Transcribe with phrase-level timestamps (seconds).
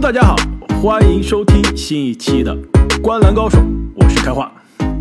[0.00, 0.36] Hello，大家好，
[0.80, 2.54] 欢迎收听新一期的
[3.02, 3.58] 《观澜高手》，
[3.96, 4.52] 我是开化。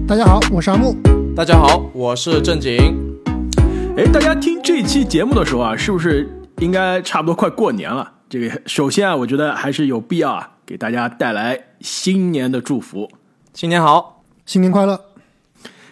[0.08, 0.98] 大家好，我是阿木。
[1.36, 2.96] 大家好，我是正经。
[3.96, 6.28] 哎，大家听这期节目的时候啊，是不是
[6.62, 8.12] 应该差不多快过年了？
[8.28, 13.08] 这个首先啊，我觉得还是有必要啊，给大家带来新年的祝福。
[13.54, 15.00] 新年好，新年快乐！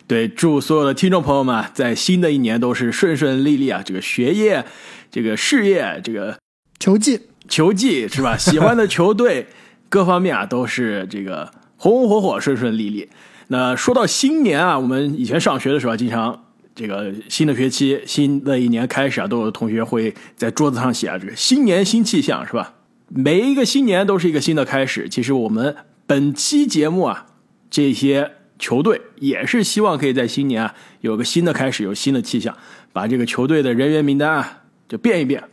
[0.08, 3.84] 对，祝所有的听众朋友们在新的一年都是顺顺利利啊！
[3.86, 4.66] 这个学业、
[5.12, 6.40] 这个事业、这个
[6.80, 8.36] 球技、球技是吧？
[8.38, 9.48] 喜欢的球队
[9.90, 13.08] 各方面啊都是这个红红火火、顺顺利利。
[13.48, 22.74] 那说到新年啊，我们以前上学的时候，经常这个新的学期、新的一年开始啊，都有同学会在桌子上写啊，这个新年新气象是吧？
[23.10, 25.08] 每一个新年都是一个新的开始。
[25.08, 25.76] 其实我们
[26.08, 27.28] 本期节目啊，
[27.70, 28.32] 这些。
[28.58, 32.56] 球队也是希望可以在新年啊有个新的开始，有新的气象，
[32.94, 35.44] 把这个球队的人员名单啊就变一变。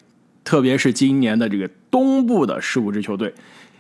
[0.45, 3.35] 特别是今年的这个东部的十五支球队，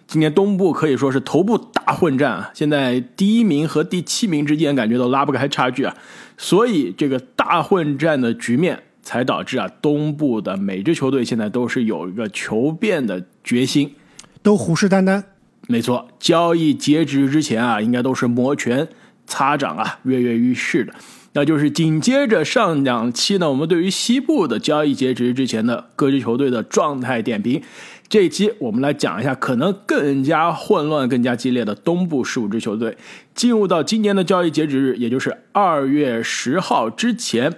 [0.07, 2.51] 今年东部可以说是头部大混战啊！
[2.55, 5.97] 现在第一名和第七名之间感觉都拉不开差距啊，
[6.37, 13.95] 所以这个大混战的局面才导致啊东部的每支球队现在都是有一个求变的决心，
[14.43, 15.23] 都虎视眈眈。
[15.69, 18.89] 没错，交易截止之前啊，应该都是摩拳。
[19.25, 20.93] 擦掌啊，跃跃欲试的，
[21.35, 27.63] 那就是紧接着上两期呢，我们对于西部的交易截止之前的各支球队的状态点评。
[28.09, 32.99] 这一期我们来讲一下可能更加混乱、更加激烈的东部十五支球队，
[33.35, 37.51] 进入到今年的交易截止日，也就是二月十号之前，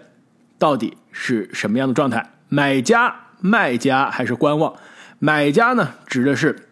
[0.56, 2.30] 到底是什么样的状态？
[2.48, 4.72] 买家、卖家还是观望？
[5.19, 6.69] 买家呢，指的是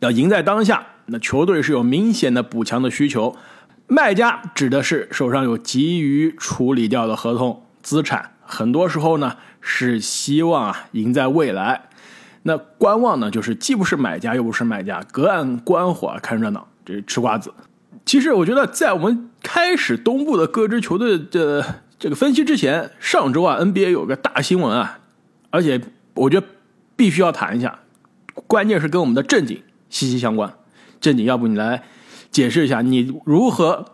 [0.00, 3.34] 要赢在当下，那球队是有明显的补强的需求。
[3.88, 11.88] 卖家指的是手上有急于处理掉的合同资产，很多时候呢是希望啊赢在未来。
[12.42, 17.52] 那观望呢，就是既不是买家又不是卖家，隔岸观火看热闹，这是吃瓜子。
[18.04, 25.00] 其实我觉得，在我们开始东部的各支球队的这个分析之前，上周啊 NBA 有个大新闻啊，
[25.50, 25.80] 而且
[26.14, 26.46] 我觉得
[26.94, 27.78] 必须要谈一下，
[28.46, 30.52] 关键是跟我们的正经息息相关。
[31.00, 31.82] 正经，要不你来？
[32.30, 33.84] 解释一下，你如何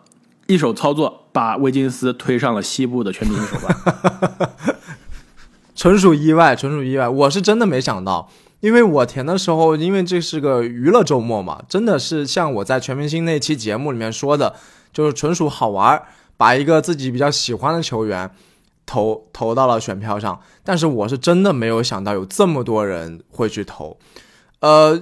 [0.47, 4.49] 一手操作把威金斯推上了西部的全明星首发？
[5.75, 7.09] 纯属意外，纯属意外。
[7.09, 8.29] 我是真的没想到，
[8.59, 14.55] 因为我填的时候，因为这是个娱乐周末嘛，真的是像我在全明星那期节目里面说的，
[14.93, 16.01] 就是纯属好玩，
[16.37, 18.31] 把一个自己比较喜欢的球员
[18.85, 20.39] 投投到了选票上。
[20.63, 23.97] 但是我是真的没有想到有这么多人会去投，
[24.59, 25.01] 呃。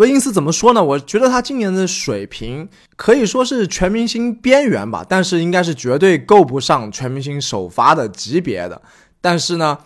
[0.00, 0.82] 威金斯怎么说呢？
[0.82, 2.66] 我觉得他今年的水平
[2.96, 8.80] 可以说是全明星边缘吧，但是应该是绝对够不上全明星首发的级别的。
[9.20, 9.76] 但是呢，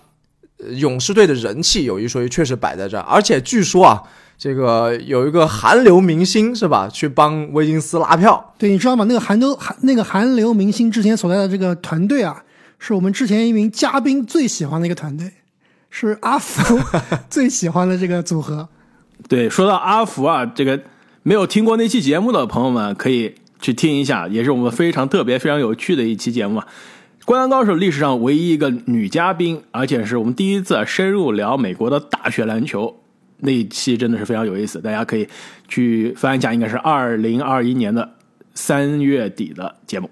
[0.76, 3.02] 勇士队的人气有一说一，确实摆在这儿。
[3.02, 4.04] 而且据说啊，
[4.38, 8.54] 这个有一个韩流明星是吧，去帮威金斯拉票。
[8.56, 9.04] 对，你知道吗？
[9.08, 12.44] 那个韩流韩那个韩流明星之前所在的这个团队啊，
[12.78, 15.32] 是我们之前一名嘉宾最喜欢的一个团队，
[15.90, 16.78] 是阿福
[17.28, 18.68] 最喜欢的这个组合。
[19.28, 20.80] 对，说到阿福啊，这个
[21.22, 26.66] 没有听过那期节目的朋友们可以去听一下，也是我们非常特别、非常有趣的一期节目啊。
[27.24, 33.00] 《灌篮高手》历史上唯一一个女嘉宾，而且是我们第一次深入聊美国的大学篮球，
[33.38, 35.26] 那一期真的是非常有意思，大家可以
[35.66, 38.16] 去翻一下，应该是二零二一年的
[38.52, 40.10] 三月底的节目。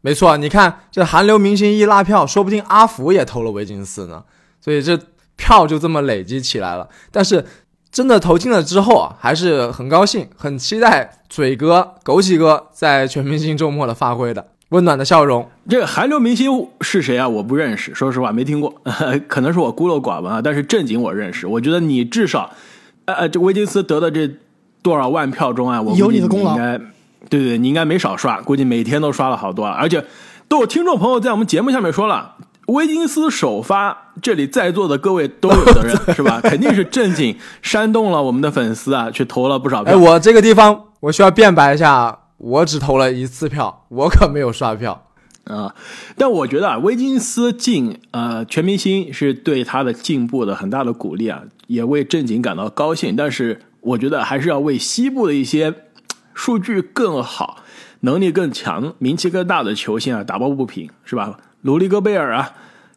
[0.00, 4.22] 没错，你看这韩流明星一拉票，说不定阿福也投了维金斯呢，
[4.60, 4.96] 所以这
[5.34, 6.88] 票就这么累积起来了。
[7.10, 7.44] 但是。
[7.90, 15.48] 真的投进了之后啊，还是很高兴，很期待嘴哥、枸杞哥在全明星周末的发挥的温暖的笑容。
[15.68, 17.28] 这个韩流明星是谁啊？
[17.28, 18.74] 我不认识，说实话没听过，
[19.26, 20.42] 可能是我孤陋寡闻啊。
[20.42, 22.50] 但是正经我认识，我觉得你至少，
[23.06, 24.30] 呃呃，这威金斯得的这
[24.82, 26.52] 多少万票中啊，我有你的功劳。
[26.52, 26.78] 应该，
[27.30, 30.04] 对对，你应该没少刷，估计每天都刷了好多，而且
[30.48, 32.34] 都有听众朋友在我们节目下面说了。
[32.66, 36.40] 威金斯首发，这里在座的各位都有责任， 是吧？
[36.42, 39.92] 肯定是正经煽动了我们的粉丝啊，去投了不少票。
[39.92, 45.06] 哎，我这个地方我需要辩白一下，我只投了一次票，我可没有刷票
[45.44, 45.74] 啊。
[46.16, 53.14] 但我觉得啊，威金斯进呃全明星是对他的进步的很大的鼓励啊，也为正经感到高兴。
[53.14, 55.72] 但是我觉得还是要为西部的一些
[56.34, 57.58] 数据更好、
[58.00, 61.38] 能力更强、名气更大的球星啊打抱不平，是吧？
[61.62, 62.52] 鲁利戈贝尔啊，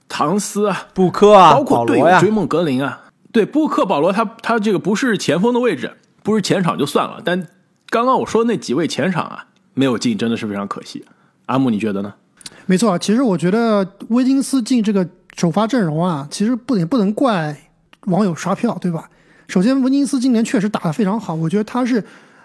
[0.07, 3.01] 唐斯啊，布克啊，包括队友追梦格林啊，
[3.31, 7.47] 对布克保罗他他这个不是前锋的位置，不是前场就算了，但
[7.89, 11.05] 刚刚我说的那几位前场啊没有进，真的是非常可惜。
[11.47, 12.13] 阿木你觉得呢？
[12.65, 17.57] 没错，其实我觉得威金斯进这个首发阵容啊，其实不也不能怪
[18.05, 19.09] 网友刷票，对吧？
[19.47, 22.03] 首先，威金斯今年确实打得非常好，我觉得他是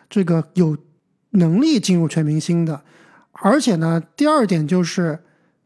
[0.08, 0.74] 这个有
[1.30, 2.80] 能力进入全明星的。
[3.32, 5.18] 而且呢，第二点就是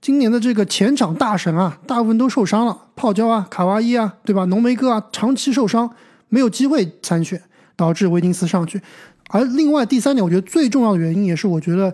[0.08, 4.46] 今年的这个前场大神啊，大部分都受伤了，泡椒啊、卡哇伊啊，对吧？
[4.46, 5.90] 浓眉哥啊，长期受伤，
[6.30, 7.38] 没有机会参选，
[7.76, 8.80] 导致维金斯上去。
[9.28, 11.92] 而另外第三点，我觉得最重要的原因也是，我觉得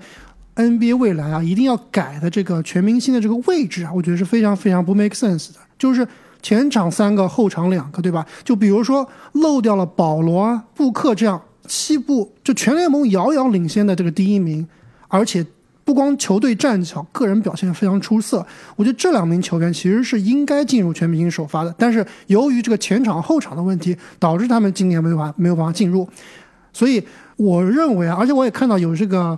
[0.54, 6.06] NBA 未来啊，一定要改的这个全明星的这个位置啊，我觉得是非常非常不 make sense 的，就是
[6.40, 8.24] 前场三个，后场两个，对吧？
[8.44, 14.68] 就比如说漏掉了保罗啊、布克这样西部就全联盟遥遥领先的这个第一名，
[15.08, 15.44] 而且
[15.84, 18.46] 不光球队战绩好，个人表现非常出色。
[18.76, 26.08] 我觉得这两名球员其实是应该进入全明星首发的，但是由于这个前场后场的问题，导致他们今年没有办法没有办法进入，
[26.72, 27.04] 所以。
[27.36, 29.36] 我认为啊，而且我也看到有这个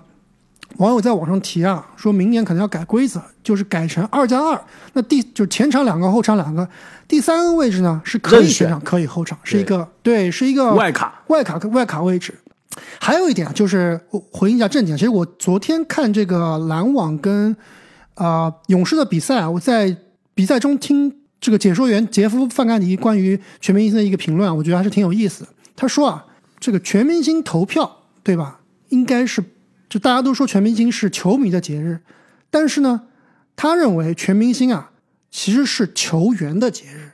[0.76, 4.60] 网友在网上提啊，说明年可能要改规则，就是改成二加二。
[4.92, 6.68] 那第就前场两个，后场两个，
[7.08, 12.34] 第三个位置呢是可以前场可以后场，是一个对，是一个外卡外卡外卡位置。
[13.00, 17.56] 还有一点就是回应一下正点，其实我昨天看这个篮网跟
[18.14, 19.96] 啊勇士的比赛啊，我在
[20.34, 25.46] 比赛中听这个解说员杰夫范甘迪关于全明星的一个评论，我觉得还是挺有意思。
[25.74, 26.26] 他说啊。
[26.58, 28.60] 这个全明星投票，对吧？
[28.88, 29.44] 应该是，
[29.90, 32.00] 就大家都说全明星是球迷的节日，
[32.50, 33.02] 但是呢，
[33.54, 34.90] 他认为全明星啊，
[35.30, 37.12] 其实是球员的节日，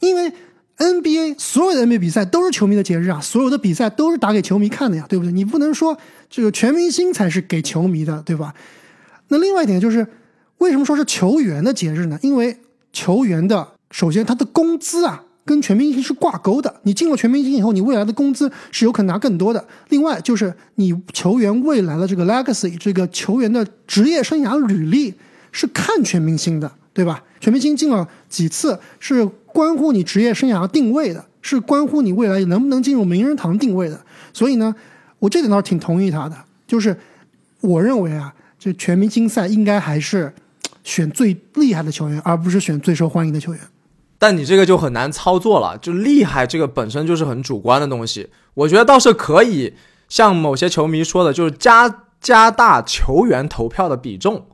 [0.00, 0.32] 因为
[0.80, 5.30] NBA 所有的 NBA 比赛都是球迷的节日啊，所有的比赛都是打给球迷看的呀，对不对？
[5.30, 5.96] 你不能说
[6.28, 8.52] 这个全明星才是给球迷的，对吧？
[9.28, 10.04] 那另外一点就是，
[10.58, 12.18] 为什么说是球员的节日呢？
[12.22, 12.56] 因为
[12.92, 15.26] 球员的首先他的工资啊。
[15.42, 16.72] 跟全明星是挂钩的。
[16.84, 19.66] 你进了全明星以后，你未来的工资是有可能拿更多的。
[19.88, 25.12] 另外，就是你球员未来的这个 legacy，这个球员的职业生涯履历
[25.50, 27.24] 是看全明星的，对吧？
[27.40, 34.00] 全明星进了几次是关乎你职业生涯定位的，是关乎你未来能不能进入名人堂定位的。
[34.32, 34.74] 所以呢，
[35.18, 36.36] 我这点倒是挺同意他的。
[36.66, 36.96] 就是
[37.60, 40.32] 我认为啊，这全明星赛应该还是
[40.84, 43.60] 选最厉害的球员，而不是选最受欢迎的球员。
[44.18, 48.28] 但你这个就很难操作了，就厉害这个本身就是很主观的东西。
[48.54, 49.74] 我觉得倒是可以
[50.08, 54.44] 像某些球迷说的，就是加加大球员投票的比重，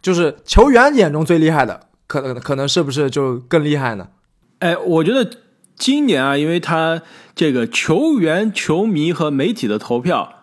[0.00, 4.08] 就是球员眼中最厉害的，可能可能是不是就更厉害呢？
[4.62, 5.28] 哎，我觉得
[5.76, 7.02] 今年啊，因为他
[7.34, 10.42] 这个球员、球迷和媒体的投票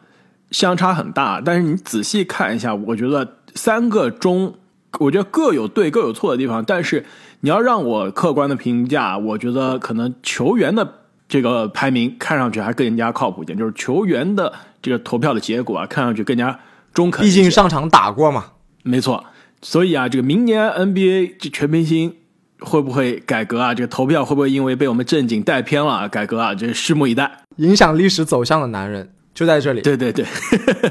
[0.52, 4.56] 相差很大，但是你仔细看一下，我觉得三个中，
[5.00, 7.06] 我觉得各有对各有错的地方，但是。
[7.42, 10.96] 你要让我客观的评价，我觉得可能球员的
[11.30, 14.52] 这个排名看上去还更加靠谱一点，就是球员的
[14.82, 16.60] 这个投票的结果啊，看上去更加
[16.94, 17.24] 中肯。
[17.24, 18.48] 毕竟上场打过嘛，
[18.84, 19.24] 没错。
[19.62, 22.14] 所以啊，这个明年 NBA 这全明星
[22.62, 23.74] 会不会改革啊？
[23.74, 26.54] 这个投票会不会因为被我们正经带偏了改革啊？
[26.54, 27.32] 这拭目以待。
[27.58, 29.82] 影响历史走向的男人就在这里。
[29.82, 30.26] 对对对，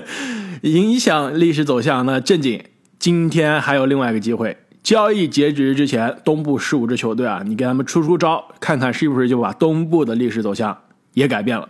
[0.63, 2.05] 影响历史走向。
[2.05, 2.63] 那正经
[2.99, 4.57] 今天还有另外一个机会。
[4.83, 10.77] 交易截止之前，东部十五支球队啊，你给他们出出招，看看是不是就把东部的历史走向
[11.13, 11.69] 也改变了。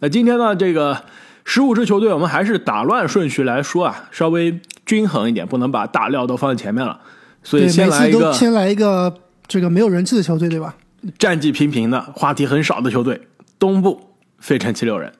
[0.00, 1.04] 那今天呢，这个
[1.44, 6.98] 十五支球队，我们还是打乱顺序来说啊，稍微均衡一点，不能把大料都放在前面了。
[7.44, 9.14] 所以先来一个，先来一个
[9.48, 10.76] 这个没有人气的球队，对吧？
[11.18, 13.22] 战绩平平的，话题很少的球队，
[13.58, 15.12] 东部费城七六人。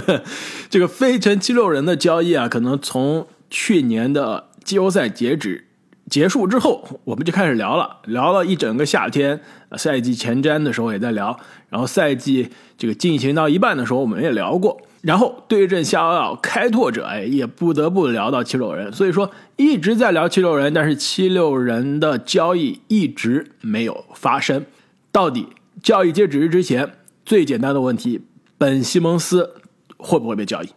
[0.68, 5.68] 这个费城七六人的交易啊，可能从去年的季后赛截止。
[6.10, 9.40] 结束之后，我们就开始聊了，聊了一整个夏天。
[9.78, 14.78] 赛季前瞻的时候也在聊，然后赛季这个进行到一半的时候，我们也聊过。
[15.02, 18.92] 然后对阵夏奥奥开拓者，哎，也不得不聊到七六人。
[18.92, 24.64] 所以说一直在聊七六人，但是七六人的交易一直没有发生。
[25.10, 25.48] 到底
[25.82, 26.94] 交易截止日之前，
[27.24, 28.22] 最简单的问题，
[28.56, 29.54] 本西蒙斯
[29.96, 30.68] 会不会被交易？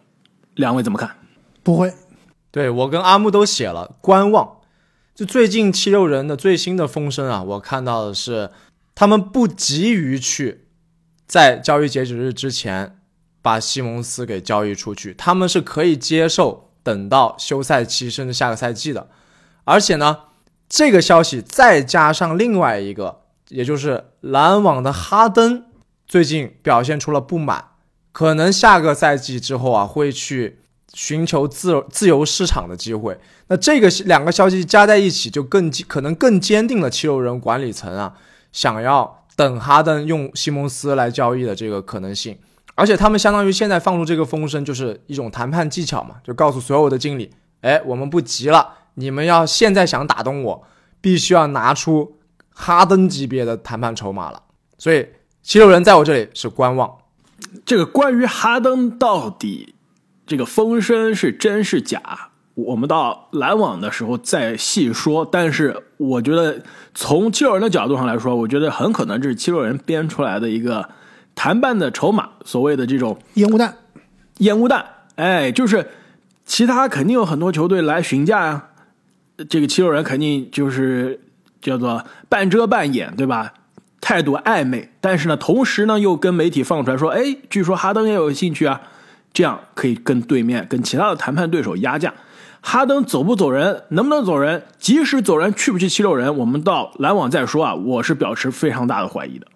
[0.55, 1.15] 两位怎么看？
[1.61, 1.93] 不会。
[2.51, 4.57] 对我跟阿木都写了观望。
[5.13, 8.49] 就最近七六人的最新的风声啊，我看到的是，
[8.95, 10.65] 他们不急于去
[11.27, 12.94] 在交易截止日之前
[13.45, 19.07] 把西蒙斯给交易出去，他们是可以接受等到休赛期甚至下个赛季的。
[19.65, 20.21] 而且呢，
[20.67, 25.65] 这个消息再加上另外一个，也就是篮网的哈登
[26.07, 27.65] 最近表现出了不满，
[28.11, 30.61] 可能下个赛季之后啊会去。
[30.97, 38.13] 寻求自自由市场的机会，那这个两个消息加在一起，就更可能更坚定了七六人管理层啊
[38.53, 42.37] 想要等哈登用西蒙斯来交易的这个可能性。
[42.75, 50.63] 而且他们相当于现在放出这个风声，就是一种谈判技巧嘛，就告诉所有的经理，哎，我们不急了，你们要现在想打动我，
[50.99, 52.17] 必须要拿出
[52.49, 54.43] 哈登级别的谈判筹码了。
[54.77, 55.07] 所以
[55.41, 56.97] 七六人在我这里是观望。
[57.65, 59.75] 这个关于哈登到底
[60.27, 62.01] 这个风声是真是假，
[62.55, 65.25] 我们到篮网的时候再细说。
[65.25, 66.63] 但是我觉得
[66.93, 70.89] 从七六人的角度上来说，我觉得很可能这是七六人编出来的一个
[71.35, 73.75] 谈判的筹码，所谓的这种烟雾弹。
[74.39, 75.87] 烟雾弹，哎，就是
[76.45, 78.63] 其他肯定有很多球队来询价呀，
[79.49, 81.19] 这个七六人肯定就是
[81.61, 83.53] 叫做半遮半掩，对吧？
[84.01, 88.81] 态度暧昧，但是呢，同时呢又跟媒体放出来说，哎，据说哈登也有兴趣啊，
[89.33, 92.13] 这样可以跟对面、跟其他的谈判对手压价。
[92.61, 97.73] 哈登走不走人，能不能走人，即使走人，去不去七六人，我们到篮网再说啊。
[97.73, 99.47] 我是表示非常大的怀疑的。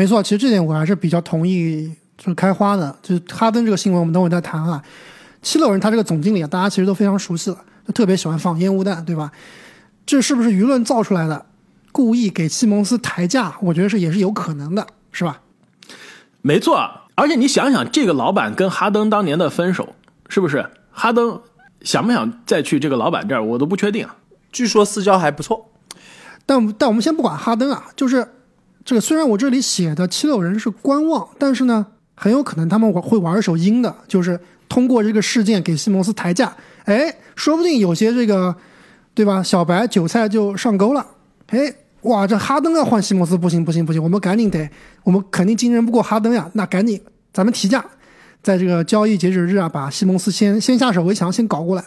[0.00, 4.82] 没错，其实这点我还是比较同意，就是开花的，就是哈登这个新闻，我们等会再谈啊。
[5.42, 9.30] 七六人他这个总经理啊，大家其实都非常熟悉了，就特别喜欢放烟雾弹，对吧？
[10.06, 11.44] 这是不是舆论造出来的？
[11.92, 15.42] 故意给西蒙斯抬价，我觉得是也是有可能的，是吧？
[16.40, 16.80] 没错，
[17.14, 19.94] 而且你想想，这个老板跟哈登当年的分手，
[20.30, 20.64] 是不是？
[20.90, 21.42] 哈登
[21.82, 24.08] 想不想再去这个老板这儿，我都不确定。
[24.50, 25.70] 据说私交还不错，
[26.46, 28.26] 但但我们先不管哈登啊，就是
[28.84, 38.54] 这个虽然我这里写的七六人是观望，但是呢，很有可能他们会玩一手阴的，就是通过这个事件给西蒙斯抬价，哎，说不定有些这个，
[39.14, 39.42] 对吧？
[39.42, 41.06] 小白韭菜就上钩了。
[41.48, 41.72] 哎，
[42.02, 44.68] 哇，这哈登要换西蒙斯，不行不行不行，我们赶紧得，
[45.04, 47.00] 我们肯定竞争不过哈登呀，那赶紧
[47.32, 47.84] 咱们提价，
[48.42, 51.84] 在这个交易截止日啊，把西蒙斯先先下手为强，先搞过来。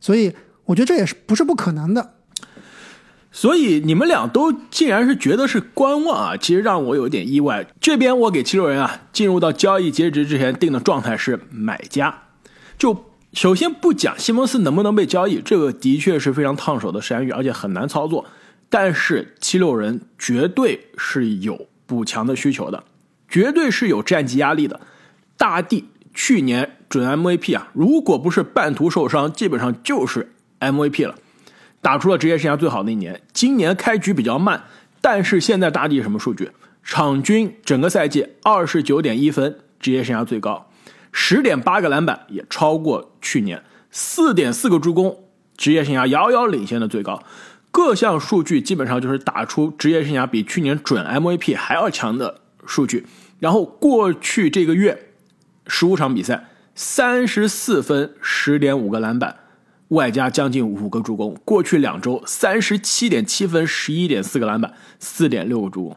[0.00, 0.32] 所以
[0.64, 2.14] 我觉得这也是不是不可能的。
[3.30, 7.66] 所以你们俩都竟然是觉得是观望啊，其实让我有点意外。
[7.80, 12.22] 这边我给七六人啊，进入到交易截止之前定的状态是买家。
[12.78, 13.04] 就
[13.34, 18.24] 首先不讲西蒙斯能不能被交易，这个的确是非常烫手的山芋，而且很难操作。
[18.70, 22.84] 但是七六人绝对是有补强的需求的，
[23.28, 24.80] 绝对是有战绩压力的。
[25.36, 31.14] 大帝去年准 MVP 啊，如果不是半途受伤，基本上就是 MVP 了，
[31.80, 33.20] 打出了职业生涯最好的一年。
[33.32, 34.64] 今年开局比较慢，
[35.00, 36.50] 但是现在大帝什么数据？
[36.82, 40.70] 场均整个赛季二十九点一分，职业生涯最高，
[41.12, 45.24] 十点八个篮板也超过去年，四点四个助攻，
[45.56, 47.22] 职业生涯遥遥领先的最高。
[47.70, 53.06] 各项数据基本上就是打出职业生涯比去年准 MVP 还要强的数据。
[53.38, 55.10] 然后过去这个月
[55.66, 59.36] 十五场比赛，三十四分，十点五个篮板，
[59.88, 61.36] 外加将近五个助攻。
[61.44, 65.96] 过去两周，三十七点七分，十一点四个篮板，四点六个助攻。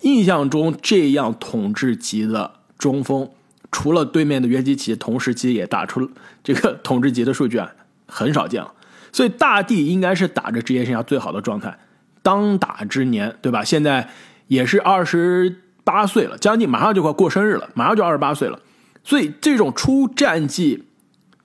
[0.00, 3.30] 印象中这样统治级的中锋，
[3.70, 6.10] 除了对面的约基奇，同时期也打出
[6.42, 7.70] 这个统治级的数据啊，
[8.06, 8.72] 很少见了。
[9.12, 11.78] 所以大帝应该是打着职业生涯最好的状态，
[12.22, 13.62] 当打之年，对吧？
[13.62, 14.08] 现在
[14.46, 18.58] 也是二十八岁了，将近马上就快过生日了，马上就二十八岁了。
[19.04, 20.84] 所以这种出战绩，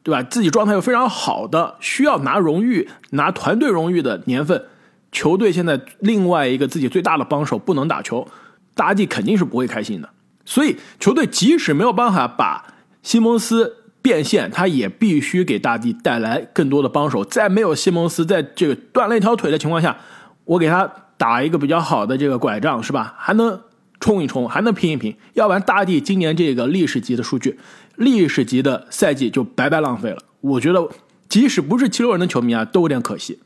[0.05, 0.23] 对吧？
[0.23, 4.63] 自己状态又非常好的，需要拿荣誉、拿团队荣誉的年份，
[5.11, 8.27] 球队现在另外一个自己最大的帮手不能打球，
[8.75, 10.09] 大帝肯定是不会开心的。
[10.45, 12.67] 所以球队即使没有办法把
[13.01, 13.81] 西蒙斯。
[14.05, 17.25] 变现，他也必须给大帝带来更多的帮手。
[17.25, 19.97] 在没有西蒙斯在这个断了一条腿的情况下，
[20.43, 23.15] 我给他打一个比较好的这个拐杖，是吧？
[23.17, 23.59] 还能
[24.05, 25.17] 冲一冲，还能拼一拼。
[25.33, 27.59] 要不然，大帝今年这个历史级的数据，
[27.95, 30.17] 历史级的赛季就白白浪费了。
[30.41, 30.87] 我觉得，
[31.27, 33.39] 即使不是七六人的球迷啊，都有点可惜。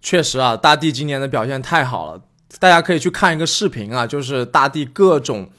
[0.00, 2.22] 确实啊，大帝今年的表现太好了，
[2.58, 5.50] 大家可以去看一个视频啊，就是大帝各种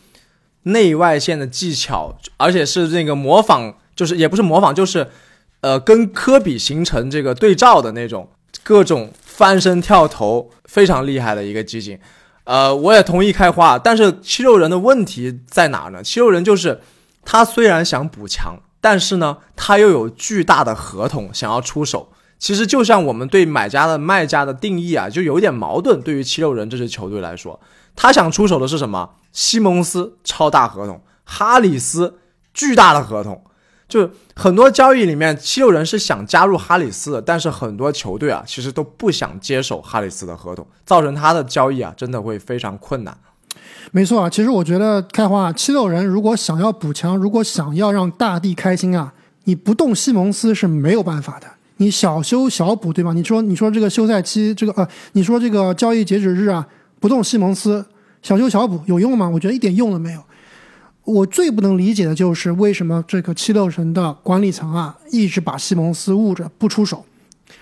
[0.63, 3.75] 内外线的技巧，而且是那个模仿。
[3.93, 5.05] 就是也不是模仿，就是，
[5.60, 8.27] 呃，跟科比形成这个对照的那种，
[8.63, 12.00] 各种翻身跳投，非常厉害的一个集锦。
[12.51, 16.03] 呃，我也同意开花，但是七六人的问题在哪呢？
[16.03, 16.81] 七六人就是
[17.24, 22.10] 他虽然想补强，但是呢，他又有巨大的合同想要出手。
[22.38, 26.01] 其实就像我们对买家的卖家的定义啊，就有点矛盾。
[26.01, 27.58] 对于七六人这支球队来说，
[27.96, 29.12] 他想出手的是什么？
[29.31, 32.20] 西蒙斯超大合同，哈里斯
[32.53, 33.41] 巨大的合同。
[33.91, 43.17] 就很多交易里面，七六人是想加入哈里斯的，但是很多球队啊，其实都不想接手哈里斯的合同，造成他的交易啊，真的会非常困难。
[43.91, 51.48] 没错啊，其实我觉得开花七六人如果想要补强，如果想要让大地开心啊，你不动西蒙斯是没有办法的。
[51.75, 53.12] 你小修小补，对吧？
[53.12, 56.65] 你说你说这个休赛期这个呃，你说这个交易截止日啊，
[57.01, 57.86] 不动西蒙斯，
[58.21, 59.27] 小修小补有用吗？
[59.27, 60.24] 我觉得一点用都没有。
[61.03, 67.03] 我最不能理解的就是为什么这个七六人的管理层啊，一直把西蒙斯捂着不出手，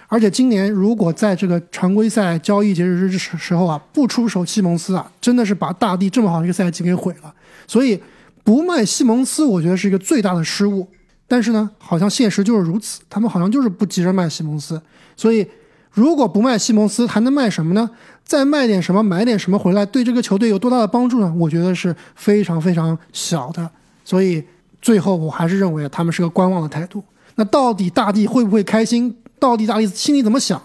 [0.07, 7.33] 而且今年如果在这个常规赛交易截止日时时候啊，不出手西蒙斯啊，真的是把大地这么好的一个赛季给毁了。
[7.65, 7.99] 所以
[8.43, 10.87] 不卖西蒙斯，我觉得是一个最大的失误。
[11.27, 14.81] 但是呢，好像现实就是如此，他们好像就是不急着卖西蒙斯。
[15.15, 15.47] 所以，
[15.91, 17.87] 如果不卖西蒙斯，还能卖什么呢？
[18.29, 21.33] 再卖点什么，买点什么回来，对这个球队有多大的帮助呢？
[21.35, 23.67] 我觉得是非常非常小的。
[24.05, 24.43] 所以，
[24.83, 27.03] 最后我还是认为他们是个观望的态度。
[27.33, 29.17] 那到底大帝会不会开心？
[29.39, 30.61] 到底大帝心里怎么想？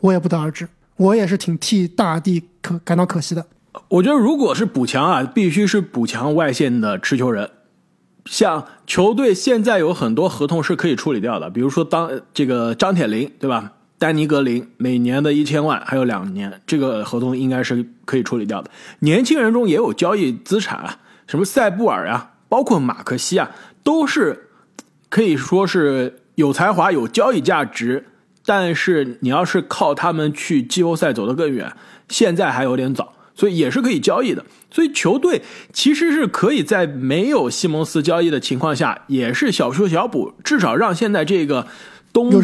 [0.00, 0.68] 我也不得而知。
[0.96, 3.46] 我也是挺替大帝可感到可惜的。
[3.88, 7.48] 我觉得，如果是补强啊，必须是补强外线的持球人。
[8.26, 13.72] 像球队现在有很多合同是可以处理掉的，比如说当这个张铁林，对吧？
[13.98, 18.70] 丹尼格林每年的一千万，还有两年，这个合同应该是可以处理掉的。
[19.00, 23.50] 年轻人中也有交易资产啊，什么塞布尔啊，包括马克西啊，
[23.82, 24.48] 都是
[25.08, 28.06] 可以说是有才华、有交易价值。
[28.46, 31.70] 但是你要是靠他们去季后赛走得更远，
[32.08, 33.12] 现在还有点早。
[33.34, 41.68] 所以也是可以交易的，所以球队其实是可以在没有西蒙斯交易的情况下，也是小修小补，至少让现在这个
[42.12, 42.40] 东部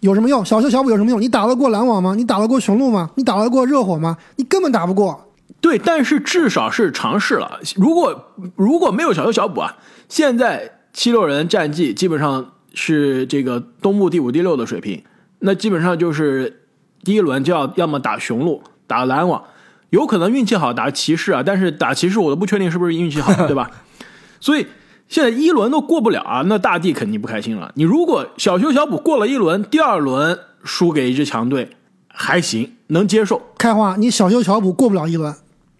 [0.00, 0.44] 有什么用？
[0.44, 1.20] 小修小补有什么用？
[1.20, 2.14] 你打得过篮网吗？
[2.14, 3.10] 你打得过雄鹿吗？
[3.16, 4.16] 你打得过热火吗？
[4.36, 5.32] 你根本打不过。
[5.60, 7.58] 对，但是至少是尝试了。
[7.76, 9.76] 如果如果没有小修小补啊，
[10.08, 15.02] 现在七六人战绩基本上是这个东部第五、第六的水平，
[15.40, 16.62] 那基本上就是
[17.02, 19.42] 第一轮就要要么打雄鹿，打篮网。
[19.90, 23.70] 有可能运气好打骑士啊，但是打骑士我都不确定是不是运气好，对吧？
[24.38, 24.66] 所以
[25.08, 27.72] 现在一轮都过不了啊，那大帝肯定不开心了。
[27.74, 31.70] 你如果小修小补过了一轮，第二轮输给一支强队
[32.08, 33.40] 还行，能接受。
[33.56, 35.34] 开花，你小修小补过不了一轮，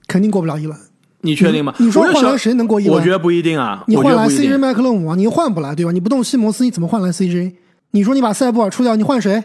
[0.07, 0.79] 肯定过不了一轮。
[1.21, 1.75] 你确定吗？
[1.79, 2.97] 你说换来谁能过一轮？
[2.97, 3.85] 我觉得不一定啊。
[3.87, 5.93] 你换来 CJ 麦克勒姆啊，你换不来对吧？
[5.93, 7.55] 你不动西蒙斯，你怎么换来 CJ？
[7.91, 9.45] 你说你把塞布尔出掉，你换谁？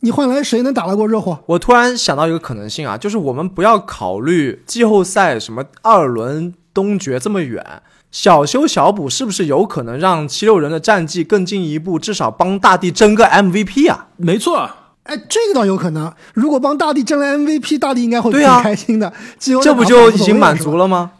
[0.00, 1.38] 你换来谁能打得过热火？
[1.46, 7.64] 我突然想到一个可能性啊，就是我们不要考虑季后赛什么二轮东决这么远，
[8.10, 14.06] 小修小补是不是有可能让七六人的战绩更进一步，至少帮大帝争个 MVP 啊？
[14.16, 14.70] 没错，
[15.02, 16.12] 哎，这个倒有可能。
[16.32, 19.12] 如果帮大帝争了 MVP，大帝应该会挺开心的。
[19.38, 21.12] 这不就已经满足了吗？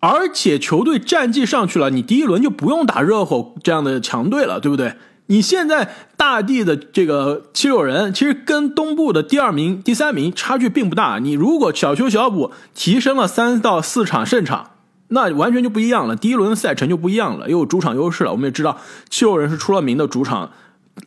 [0.00, 4.94] 而且球队战绩上去了，你第一轮就不用打热火这样的强队了，对不对？
[5.28, 11.18] 你现在大地的这个七六人，其实跟东部的第二名、第三名差距并不大。
[11.18, 14.72] 你如果小修小补，提升了三到四场胜场，
[15.08, 16.16] 那完全就不一样了。
[16.16, 18.32] 第一轮的赛程就不一样了，又有主场优势了。
[18.32, 18.78] 我们也知道，
[19.10, 20.50] 七六人是出了名的主场，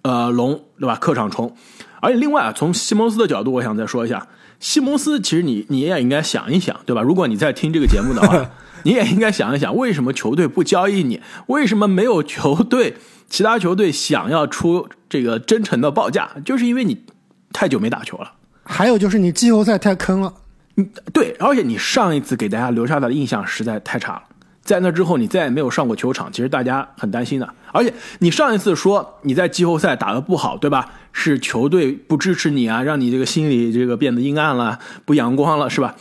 [0.03, 0.95] 呃，龙对吧？
[0.95, 1.55] 客场冲。
[1.99, 4.27] 而且另外啊，从西蒙斯的角度，我想再说一下，
[4.59, 7.01] 西蒙斯其实你你也应该想一想，对吧？
[7.01, 8.51] 如果你在听这个节目的话，
[8.83, 11.19] 你也应该想一想，为什么球队不交易你？
[11.47, 12.97] 为什么没有球队？
[13.29, 17.03] 其他球队想要出这个真诚的报价，就是因为你
[17.51, 18.33] 太久没打球了。
[18.63, 20.33] 还有就是你季后赛太坑了。
[20.77, 24.23] 嗯，对，而且你上一次给大家留下的印象实在太差了。
[24.61, 27.49] 在那之后，你再也没有上过球场，其实大家很担心的。
[27.71, 30.91] 而且你上一次说你在季后赛打得不好，对吧？
[31.13, 35.95] 是球队不支持你啊，让你这个心里这个变得阴暗了，不阳光了，是吧？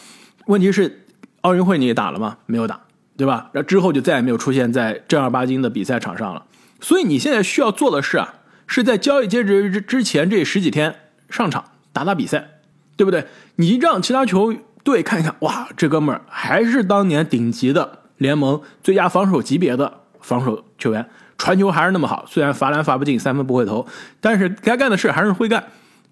[0.47, 1.07] 问题是
[1.43, 2.39] 奥运会你也打了吗？
[2.47, 2.81] 没有打，
[3.17, 3.51] 对吧？
[3.53, 6.45] 然后之后就再也没有出现在正儿八经的比赛场上了。
[6.81, 8.35] 所以你现在需要做的是啊，
[8.67, 10.97] 是在交易截止之之前这十几天
[11.31, 12.49] 上场打打比赛，
[12.97, 13.27] 对不对？
[13.57, 23.87] 你让其他球队看一看，哇，这哥们儿还是当年顶级的联盟最佳防守级别的防守球员，传球还是那么好，虽然罚篮罚不进，三分不会投，
[24.21, 25.65] 但是该干的事还是会干。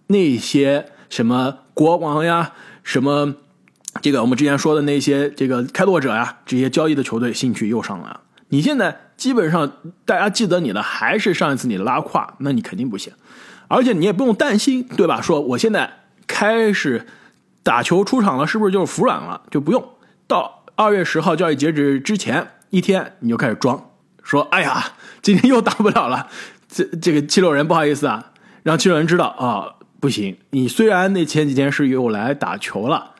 [0.09, 3.35] 那些什么国王呀，什么
[4.03, 8.20] 这个我们之前说的那些这个开拓者呀，这些交易的球队兴趣又上来了。
[8.49, 9.01] 你现在。
[9.16, 9.70] 基本上
[10.05, 13.12] 大家记得你的还是上一次你的拉胯，那你肯定不行，
[13.68, 15.20] 而且你也不用担心，对吧？
[15.20, 15.88] 说我现在
[16.26, 17.06] 开始
[17.62, 19.42] 打球出场了，是不是就是服软了？
[19.50, 19.84] 就不用
[20.26, 23.90] 到二月十号交易截止之前一天你就开始装，
[24.22, 26.28] 说哎呀，今天又打不了了，
[26.68, 28.32] 这这个七六人不好意思啊，
[28.62, 33.12] 让七六人知道啊，不行，你虽然那前几天是又来打球了，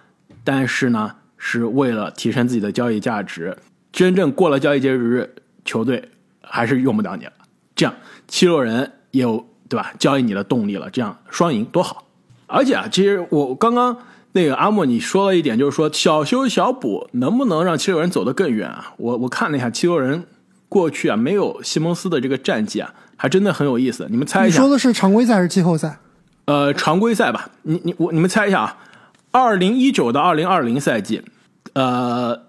[0.43, 3.57] 但是呢是为了提升自己的交易价值，
[3.93, 5.35] 真正过了交易截止日。
[5.67, 6.11] 球队
[6.43, 7.33] 还是用不了你了，
[7.75, 7.95] 这样
[8.29, 9.95] 七六人也有对吧？
[9.99, 12.07] 交易你的动力了，这样双赢多好。
[12.47, 13.97] 而且啊，其实我刚刚
[14.33, 18.95] 那个阿莫你说了一点，就是说小修小补能不能让七六人走得更远啊？
[18.99, 20.27] 我我看了一下七六人
[20.69, 24.07] 过去啊，没有西蒙斯的这个战绩啊，还真的很有意思。
[24.11, 25.99] 你们猜一下，你说的是常规赛还是季后赛？
[26.47, 27.51] 呃，常规赛吧。
[27.63, 28.79] 你你我你们猜一下啊，
[29.31, 31.23] 二零一九到二零二零赛季，
[31.73, 32.43] 呃，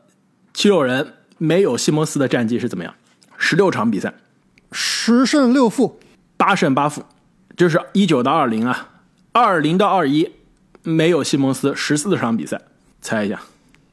[0.53, 2.93] 七六人没有西蒙斯的战绩是怎么样？
[3.37, 4.13] 十六场比赛，
[4.71, 5.99] 十胜六负，
[6.35, 7.03] 八胜八负，
[7.55, 8.89] 这是一九到二零啊，
[9.35, 10.31] 二零到二一
[10.83, 12.61] 没有西蒙斯十四场比赛，
[13.01, 13.41] 猜一下，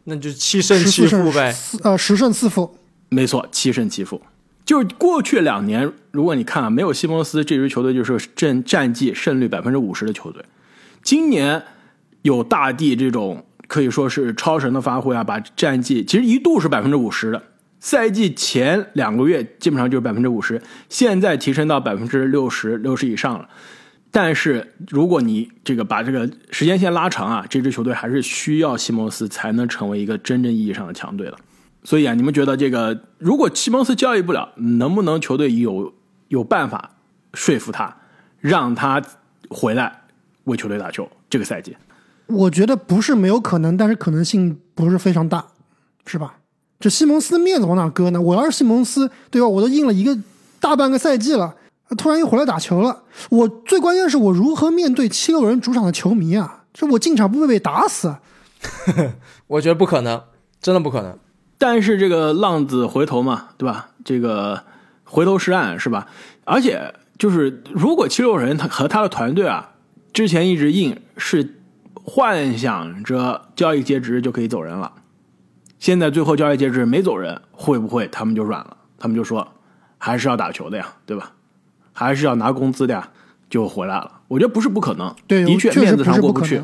[0.05, 1.53] 那就七胜七负呗，
[1.83, 2.79] 呃，十胜四负，
[3.09, 4.23] 没错，七胜七负。
[4.65, 10.45] 就是过去两年，如果你看啊，没有西蒙斯这支球队就是战战绩胜率百分之五十的球队。
[11.03, 11.61] 今年
[12.23, 17.43] 有大帝这种可以说是超神的发挥啊，把战绩其实一度是百分之五十的。
[17.81, 23.49] 赛季前两个月基本上就是百分之五十，现在提升到百分之六十六十以上了。
[24.14, 31.38] 但是如果你这个把这个时间线拉长啊，这支球队还是需要西蒙斯才能成为一个真正意义上的强队的。
[31.83, 35.94] 所以啊，你们觉得这个如果西蒙斯交易不了，能不能球队有
[36.29, 36.90] 有办法
[37.33, 37.96] 说服他，
[38.38, 39.03] 让他
[39.48, 40.03] 回来
[40.44, 41.09] 为球队打球？
[41.31, 41.75] 这个赛季，
[42.27, 45.46] 我觉得不是没有可能，但是可能性不是非常大，
[46.05, 46.35] 是吧？
[46.79, 48.20] 这西蒙斯的面子往哪搁呢？
[48.20, 49.48] 我要是西蒙斯，对吧？
[49.48, 50.18] 我都硬了一个
[50.61, 51.55] 大半个赛季了，
[51.97, 56.65] 突然又回来打球了，我最关键是我如何面对七六人主场的球迷啊？
[56.73, 58.17] 这我进场不会被打死？
[59.47, 60.23] 我觉得不可能，
[60.61, 61.19] 真的不可能。
[61.59, 63.91] 但是这个浪子回头嘛，对吧？
[64.05, 64.65] 这个
[65.05, 66.09] 回头是岸是吧？
[66.45, 69.73] 而且就是如果七六人他和他的团队啊，
[70.13, 71.61] 之前一直硬是
[71.95, 74.93] 幻想着交易截止就可以走人了，
[75.79, 78.77] 现在最后交易截止没走人，会不会他们就软了？
[78.99, 79.47] 他们就说
[79.99, 81.33] 还是要打球的呀，对吧？
[81.93, 83.11] 还是要拿工资的呀，
[83.51, 84.21] 就回来了。
[84.29, 86.63] 我觉得不是不可能，对，的确确面子上过不去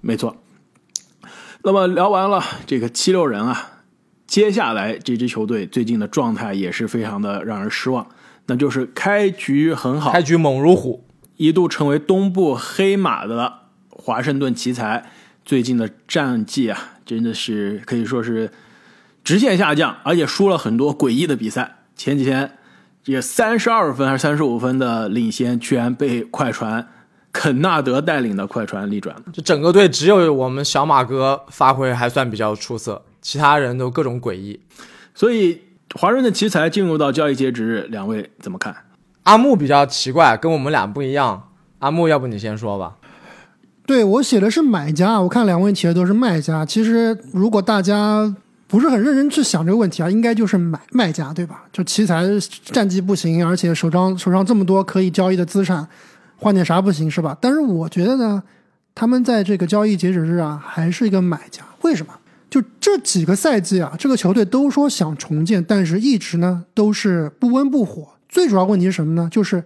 [0.00, 0.36] 没错。
[1.62, 3.82] 那么聊完了这个七六人啊，
[4.26, 8.06] 接下来这支球队最近的状态也是非常的让人失望，
[8.46, 11.04] 那就是开局很好，开局猛如虎，
[11.36, 13.52] 一度成为东部黑马的
[13.90, 15.04] 华盛顿奇才，
[15.44, 18.50] 最近的战绩啊，真的是可以说是
[19.22, 21.76] 直线下降，而且输了很多诡异的比赛。
[21.94, 22.56] 前几天
[23.02, 26.86] 这个三十二分还是三十五分的领先，居然被快船
[27.32, 29.22] 肯纳德带领的快船逆转了。
[29.32, 34.60] 就整个队只有我们小马哥发挥还算比较出色，其他人都各种诡异。
[35.14, 35.62] 所以
[35.94, 38.76] 华盛顿奇才进入到交易截止日，两位怎么看？
[39.24, 41.48] 阿木比较奇怪，跟我们俩不一样。
[41.78, 42.96] 阿木，要不你先说吧？
[43.86, 46.64] 对我写的是买家，我看两位写的都是卖家。
[46.64, 48.34] 其实如果大家
[48.70, 51.64] 不是很认真去想这个问题啊，应该就是买卖家，对吧？
[51.72, 52.24] 就奇才
[52.64, 55.88] 战绩不行，而且手上手上这么多可以交易的资产，
[56.36, 57.36] 换点啥不行是吧？
[57.40, 58.40] 但是我觉得呢，
[58.94, 61.64] 他们在这个交易截止日啊，还是一个买家。
[61.82, 62.14] 为什么？
[62.48, 68.06] 就这几个赛季啊，这个球队都说想重建，但是一直呢都是不温不火。
[68.28, 69.28] 最主要问题是什么呢？
[69.32, 69.64] 就是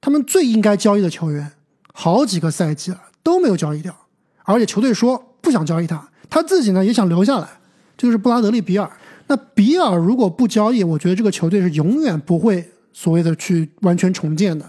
[0.00, 1.52] 他们最应该交易的球员，
[1.92, 3.94] 好几个赛季了都没有交易掉，
[4.42, 7.48] 而且球队说不想交易他，他自己呢也想留下来。
[7.98, 8.90] 就是布拉德利·比尔。
[9.26, 14.64] 那比尔如果不交易，我觉得这个球队是永远不会所谓的去完全重建的。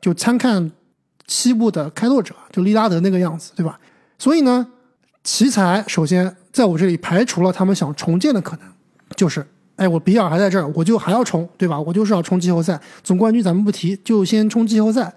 [0.00, 0.72] 就参看
[1.28, 3.78] 西部的开拓者，就利拉德那个样子，对吧？
[4.18, 4.66] 所以呢，
[5.22, 8.66] 奇才首先在我这里排除了他们想重建的可能，
[9.14, 11.80] 就是，哎，我比尔还在这儿，我就还要冲，对吧？
[11.80, 15.12] 我就是要冲季后赛，总冠军咱们不提，就先冲季后赛。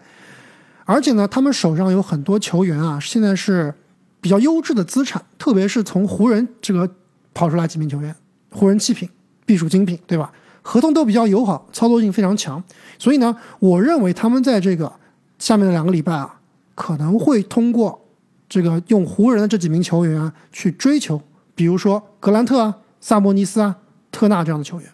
[0.85, 3.73] 而且呢，他们手上有很多球员啊，现在是
[4.21, 6.87] 比较优质的资产，特别是从湖人这个
[7.35, 8.15] 跑出来几名球员，
[8.49, 9.07] 湖人七品，
[9.45, 10.31] 必属精品，对吧？
[10.63, 12.63] 合同都比较友好，操作性非常强。
[12.97, 14.91] 所以呢，我认为他们在这个
[15.37, 16.39] 下面的两个礼拜啊，
[16.73, 18.07] 可能会通过
[18.49, 21.21] 这个用湖人的这几名球员啊去追求，
[21.53, 23.75] 比如说格兰特啊、萨博尼斯啊、
[24.11, 24.89] 特纳这样的球员。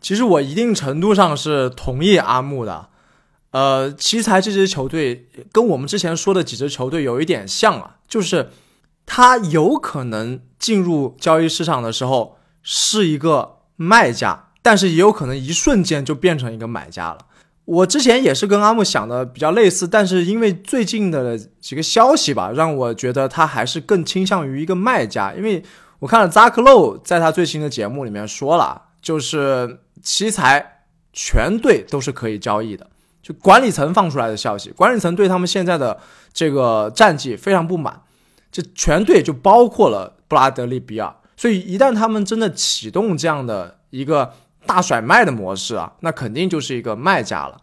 [0.00, 2.88] 其实我一定程度上是同意阿木的。
[3.50, 8.50] 呃，奇才这支球队跟我们之前说的几支球队有一点像啊，就是
[9.06, 17.18] 他有可能进入交易市场的时候是一个卖家，但是也有可能一瞬间就变成一个买家了。
[17.64, 25.32] 我之前也是跟阿木想的比较类似，但是因为最近的几个消息吧，让我觉得他还是更倾向于一个卖家。
[25.32, 25.62] 因为
[26.00, 32.88] 我看了扎克洛在他最新的节目里面说了，就是奇才全队都是可以交易的。
[33.22, 36.00] 就管理层放出来的消息，管理层对他们现在的
[36.32, 38.00] 这个战绩非常不满，
[38.52, 44.34] 这全队就包括了布拉德利比尔，所以一旦他们真的启动这样的一个
[44.66, 47.56] 大甩卖的模式啊，那肯定就是一个卖家了。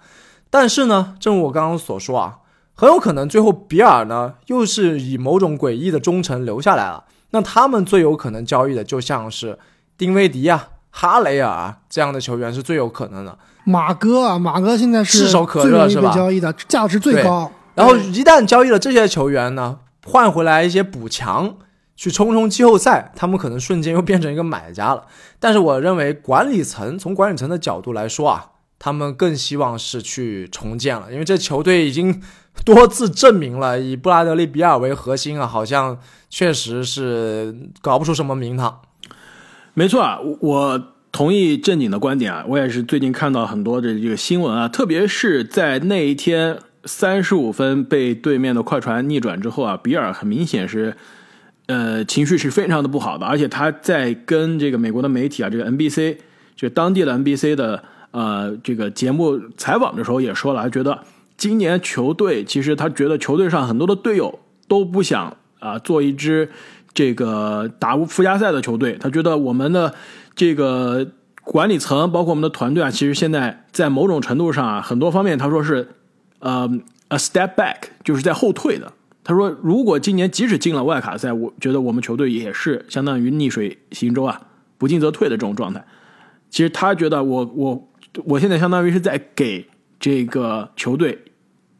[0.49, 2.39] 但是呢，正如我刚刚所说啊，
[2.73, 9.60] 很有可能最后比尔呢又是以某种诡异的忠诚留下来了，那他们最有可能交易的就像是
[9.95, 13.38] 丁威迪啊、哈雷尔啊这样的球员是最有可能的。
[13.63, 17.52] 马哥啊，马哥现在是炙手可热是吧被交易的，价值最高。
[17.75, 21.57] 然后一旦交易了这些球员呢，换回来一些补强，
[21.95, 25.05] 去冲冲季后赛，他们可能瞬间又变成一个买家了。
[25.39, 32.21] 但是我认为管理层从管理层的角度来说啊，他们更希望是去重建了，因为这球队已经
[32.63, 35.97] 多次证明了，以布拉德利比尔为核心啊，好像
[36.29, 38.81] 确实是搞不出什么名堂。
[39.73, 46.59] 没错啊，我同意正经的观点啊，我也是最近看到很多的这个新闻啊，特别是在那一天
[46.89, 50.95] 三十五分被对面的快船逆转之后啊，比尔很明显是
[51.67, 56.17] 呃情绪是非常的不好的，而且他在跟这个美国的媒体啊，这个 NBC
[56.56, 60.99] 就当地的 NBC 的呃这个节目采访的时候也说了，他觉得
[61.38, 66.49] 今年球队其实他觉得球队上很多的队友都不想啊做一支
[66.93, 69.93] 这个打附加赛的球队，他觉得我们的。
[70.36, 71.06] 这个
[71.43, 75.86] 管理层包括我们的团队啊，其实现在在某种程度上啊，很多方面他说是，
[76.39, 76.69] 呃
[77.10, 78.91] ，a step back，就是在后退的。
[79.23, 84.41] 他说，如果今年即使进了外卡赛，我觉得我们球队也是相当于逆水行舟啊，
[84.78, 85.86] 不进则退的这种状态。
[86.49, 87.89] 其实他觉得，我我
[88.25, 89.67] 我现在相当于是在给
[89.99, 91.25] 这个球队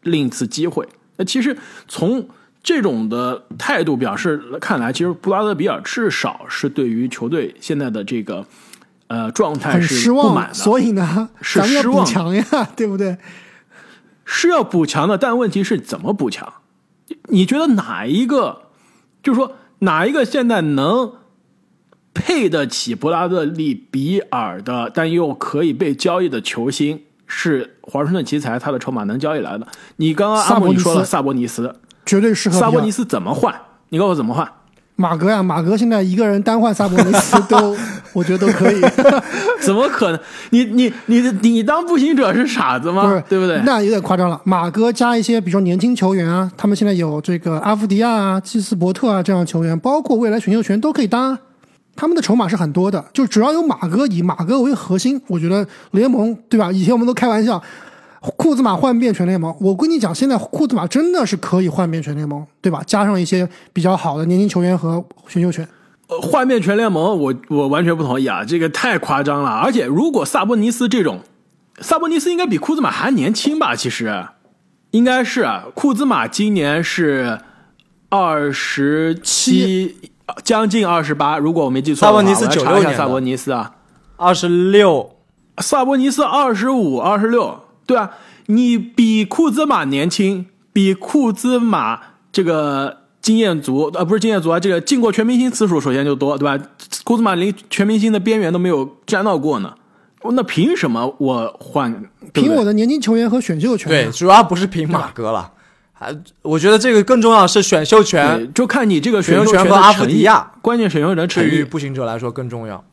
[0.04, 0.88] 另一次机会。
[1.18, 2.30] 那其实从
[2.62, 8.46] 这种的态度表示看来，其实布拉德比尔至少是对于球队现在的这个
[9.08, 12.46] 呃状态是不满的，所以呢，是失望强呀，
[12.76, 13.18] 对不对？
[14.32, 16.54] 是要补强的，但问题是怎么补强？
[17.30, 18.62] 你觉得哪一个，
[19.24, 21.14] 就是说哪一个现在能
[22.14, 29.68] 配得起布拉德利比尔的，但又可以被交易的球星是华盛顿奇才他的筹码能交易来的？
[29.96, 31.76] 你刚刚阿姆你说了萨博尼斯。
[32.06, 33.60] 绝对适合萨博尼斯怎么换？
[33.90, 34.48] 你告诉我怎么换？
[35.00, 37.74] 马格呀，马格现在一个人单换萨博尼斯都，
[38.12, 38.82] 我觉得都可以。
[39.64, 40.20] 怎么可能？
[40.50, 43.04] 你你你你当步行者是傻子吗？
[43.04, 43.62] 不是，对不对？
[43.66, 44.40] 那有点夸张了。
[44.44, 51.38] 马格加一些，比如说年轻球员啊，他们现在有这个阿夫迪亚啊、基斯伯特啊这样的球员，包括未来选秀权都可以当。
[51.96, 56.70] 他们的筹码是很多的，就只要有马哥以马哥为核心，我觉得联盟对吧？
[56.74, 57.62] 以前我们都开玩笑。
[58.22, 62.84] 库兹马换遍全联盟，我跟你讲，现在库兹马真的是可以换遍全联盟，对吧？
[62.86, 65.66] 加上一些比较好的年轻球员和选秀权，
[66.08, 69.50] 呃，换遍全联盟，我我完全不同意啊，这个太夸张了。
[69.50, 71.22] 而且，如果萨博尼斯这种，
[71.80, 73.74] 萨博尼斯应该比库兹马还年轻吧？
[73.74, 74.26] 其实，
[74.92, 77.40] 应该是啊，库兹马今年是
[78.10, 80.12] 二十七，
[80.44, 81.38] 将近二十八。
[81.38, 83.76] 如果我没记错，萨博尼斯九六年，萨博尼斯啊，
[84.18, 85.16] 二十六，
[85.60, 87.62] 萨博尼斯二十五，二十六。
[87.90, 88.12] 对啊，
[88.46, 92.00] 你比库兹马年轻，比库兹马
[92.32, 96.64] 这个经验足，呃，不是经验足啊，这个进过全明星次数首先就多，对吧？
[97.04, 99.74] 库兹马连全明星的边缘都没有沾到过呢，
[100.22, 102.04] 那凭什么我换？
[102.32, 103.90] 凭我的年轻球员和选秀权？
[103.90, 105.52] 对，主要不是凭马哥了，
[105.92, 112.86] 还我觉得这个更重要是选秀权，就看你这个选秀权和阿弗迪亚，关键选秀权对于步行者来说更重要。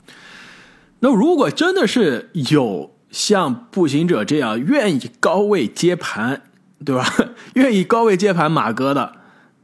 [1.00, 2.95] 那如果真的是有。
[3.10, 6.42] 像步行者这样愿意高位接盘，
[6.84, 7.06] 对吧？
[7.54, 9.12] 愿意高位接盘马哥的，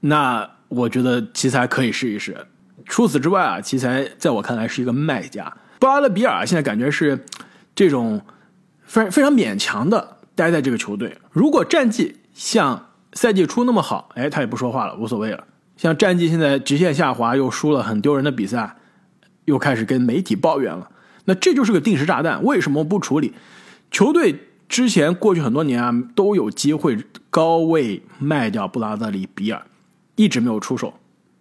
[0.00, 2.46] 那我觉得奇才可以试一试。
[2.86, 5.52] 除此之外啊，奇才在我看来是一个卖家。
[5.78, 7.24] 布拉德比尔现在感觉是
[7.74, 8.20] 这种
[8.84, 11.18] 非非常勉强的待在这个球队。
[11.30, 15.44] 如果战绩像赛季初那么好，哎，他也不说话了，无所谓了。
[15.76, 18.76] 像战绩现在直线下滑，又输了很丢人的比赛，
[19.44, 20.88] 又开始跟媒体抱怨了。
[21.24, 23.32] 那这就是个定时炸弹，为什么不处理？
[23.90, 24.34] 球队
[24.68, 26.96] 之前过去很多年啊，都有机会
[27.30, 29.62] 高位卖掉布拉德里比尔，
[30.16, 30.94] 一直没有出手。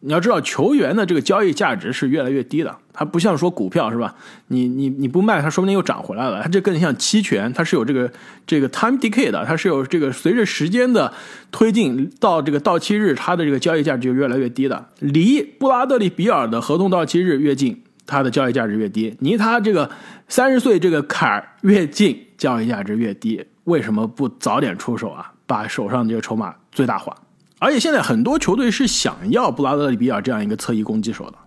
[0.04, 4.15] 你要知道，球员的这个交易价值是越来越低的，它不像说股票是吧？
[4.48, 6.41] 你你你不卖，它说不定又涨回来了。
[6.41, 8.12] 它这更像期权，它是有这个
[8.48, 11.13] 这个 time decay 的，它是有这个随着时间的
[11.52, 14.88] 推进到这个到期日，它的这个交易价值就越来越低的。
[14.98, 17.84] 离布拉德里比尔的合同到期日越近。
[18.05, 19.89] 它的交易价值越低，离他这个
[20.27, 23.45] 三十岁这个坎儿越近，交易价值越低。
[23.65, 25.31] 为什么不早点出手啊？
[25.45, 27.15] 把手上的这个筹码最大化。
[27.59, 31.37] 而且现在很多球队是想要布拉德里比尔这样一个侧翼攻击手的。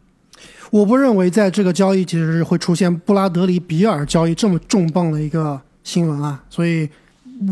[0.70, 6.88] 我不认为在这个交易其实会出现布拉德里比尔交易这么重磅的一个新闻啊，所以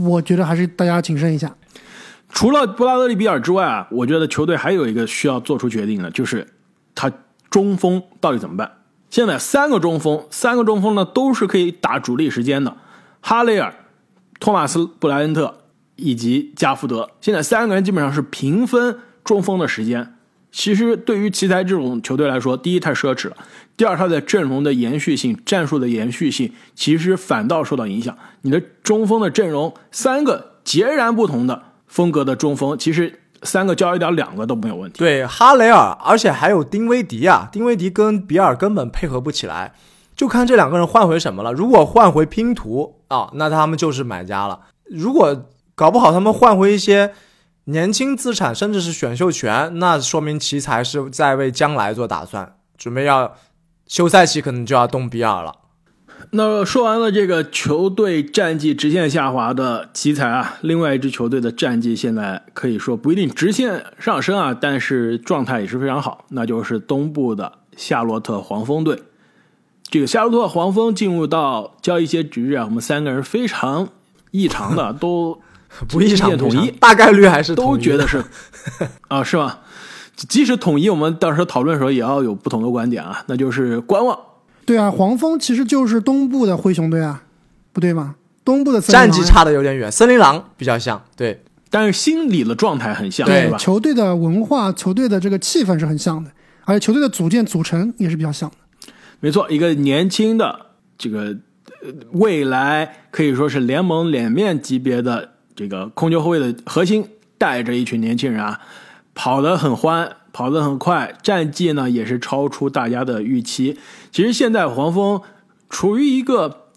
[0.05, 1.53] 我觉得还是大家谨慎一下。
[2.29, 6.47] 除了布拉德里比尔之外啊，我觉得球队还有一个需要做出决定的，就是
[6.95, 7.11] 他
[7.51, 8.71] 中锋到底怎么办。
[9.13, 12.75] 现在三个中锋，三个中锋呢都是可以打主力时间的，
[13.21, 13.75] 哈雷尔、
[14.41, 15.65] 托马斯、布莱恩特
[15.97, 20.15] 以及加福德，现在三个人基本上是平分中锋的时间。
[20.51, 23.37] 其实对于奇才这种球队来说，第一太奢侈了，
[23.77, 28.17] 第二他的阵容的延续性、战术的延续性，其实反倒受到影响。
[28.41, 33.19] 你的中锋的阵容三个截然不同的风格的中锋，其实。
[33.43, 34.99] 三个交易掉两个都没有问题。
[34.99, 39.75] 对哈雷尔，而且还有丁威迪啊，丁威迪跟比尔根本配合不起来，
[40.15, 41.53] 就看这两个人换回什么了。
[41.53, 44.61] 如果换回拼图啊，那他们就是买家了。
[44.87, 47.13] 如果搞不好他们换回一些
[47.65, 53.35] 年轻资产，甚至是选秀权，那说明奇才是在为将来做打算，准备要
[53.87, 55.55] 休赛期可能就要动比尔了。
[56.35, 69.03] 那说完了这个球队战绩直线下滑的奇才啊，另外一支球队的战绩现在可以说不一定直线上升啊，但是状态也是非常好，那就是东部的夏洛特黄蜂队。
[69.83, 73.91] 这个夏洛特黄蜂进入到交易截止日啊，我们三个人非常
[74.31, 75.39] 异常的都
[75.87, 78.25] 不异常统一， 大概率还是都觉得是
[79.09, 79.59] 啊，是吗？
[80.17, 84.19] 即使统一，我们到时候讨论的时候也要有不同的观点啊，那就是观望。
[84.65, 87.25] 对啊，黄蜂其实就是东部的灰熊队啊，
[87.73, 88.17] 不对吗？
[88.45, 93.57] 东部的森林狼战绩差的有点远，森林狼比较像，对，但是心理的状态很像，对吧？
[93.57, 96.31] 球队的文化、球队的这个气氛是很像的，
[96.65, 98.57] 而且球队的组建组成也是比较像的。
[99.21, 100.67] 没错，一个年轻的
[100.99, 101.37] 这个
[101.83, 108.61] 呃未来可以说是联盟脸面级别的这个控球后卫的核心，带着一群年轻人啊，
[109.15, 113.77] 跑得很欢，跑得很快，战绩呢也是超出大家的预期。
[114.11, 115.21] 其实现在黄蜂
[115.69, 116.69] 处于一个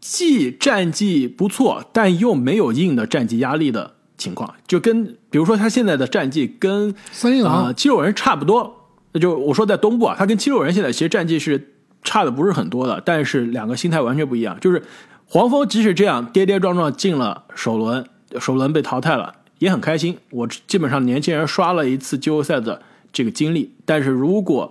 [0.00, 14.58] 既战绩不错，但又没有硬的战绩压力的情况，就跟比如说他现在的战绩跟森林狼呃，七六人差不多，那就我说在东部啊，他跟七六人现在其实战绩是差的不是很多的，但是两个心态完全不一样。
[14.60, 14.82] 就是
[15.26, 18.04] 黄蜂即使这样跌跌撞撞进了首轮，
[18.40, 20.16] 首轮被淘汰了，也很开心。
[20.30, 22.80] 我基本上年轻人刷了一次季后赛的
[23.18, 24.70] 这个经历，但是如果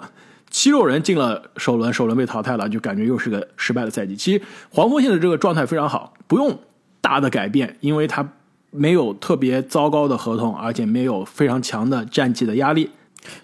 [0.50, 4.16] 七六人进了首轮，首轮被淘汰了，就感觉又是个失败的赛季。
[4.16, 6.58] 其实黄蜂现在这个状态非常好，不用
[7.02, 8.26] 大的改变，因为他
[8.72, 12.90] 没有特别糟糕的合同，而且没有非常强的战绩的压力。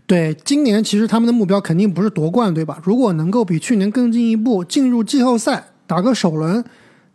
[0.07, 2.79] 对，今年其实他们的目标肯定不是夺冠，对吧？
[2.81, 6.63] 如果能够比去年更进一步，进入季后赛，打个首轮，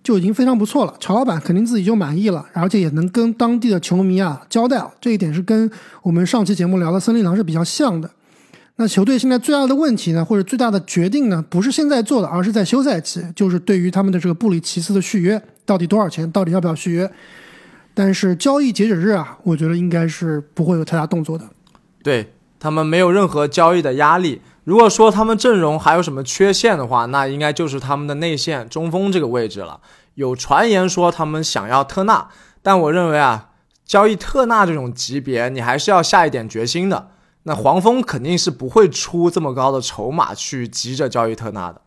[0.08, 0.94] 就已经非常不错了。
[0.98, 5.70] 乔老板肯定自己就满意了，而且也能跟当地的球迷啊交代了，这一点是跟
[6.02, 8.10] 我们上期节目聊的森林狼是比较像的。
[8.76, 17.10] 那球队现在最大的问题呢，或者最大的决定呢，不是现在做的，而是在休赛期，就是对于他们的这个布里奇斯的续约到底多少钱，到底要不要续约。
[17.92, 21.44] 但是交易截止日啊，我觉得应该是不会有太大动作的。
[22.02, 24.40] 对他们没有任何交易的压力。
[24.64, 29.80] 如果说他们阵容还有什么缺陷的话，那应该就是他们的内线中锋这个位置了。
[30.18, 32.26] 有传言说他们想要特纳，
[32.60, 33.50] 但我认为啊，
[33.86, 37.12] 交易特纳这种级别，你还是要下一点决心的。
[37.44, 41.80] 那黄蜂肯定是不会出这么高的筹码去急着交易特纳的。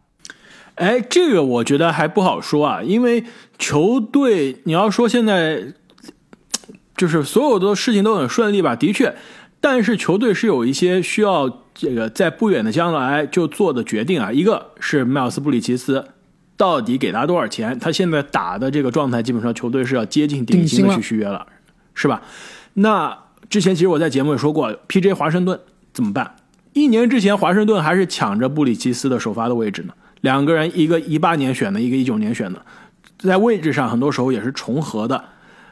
[0.75, 3.25] 哎，这个我觉得还不好说啊，因为
[3.59, 5.73] 球队你要说现在
[6.95, 9.13] 就是所有的事情都很顺利吧，的确，
[9.59, 14.31] 但是球队是有一些需要这个在不远的将来就做的决定啊。
[14.31, 16.07] 一个是迈尔斯布里奇斯
[16.61, 17.79] 到底给他多少钱？
[17.79, 21.47] 他现在打的这个状态，基本上球队是要接近顶薪的去续约了，
[21.95, 22.21] 是吧？
[22.75, 23.17] 那
[23.49, 25.13] 之前其实我在节目也说过，P.J.
[25.13, 25.59] 华盛顿
[25.91, 26.35] 怎么办？
[26.73, 29.93] 一年之前华盛顿还是抢着布里奇斯的首发的位置呢。
[30.21, 32.63] 两个人，一个一八年选的，一个一九年选的，
[33.17, 35.25] 在位置上很多时候也是重合的。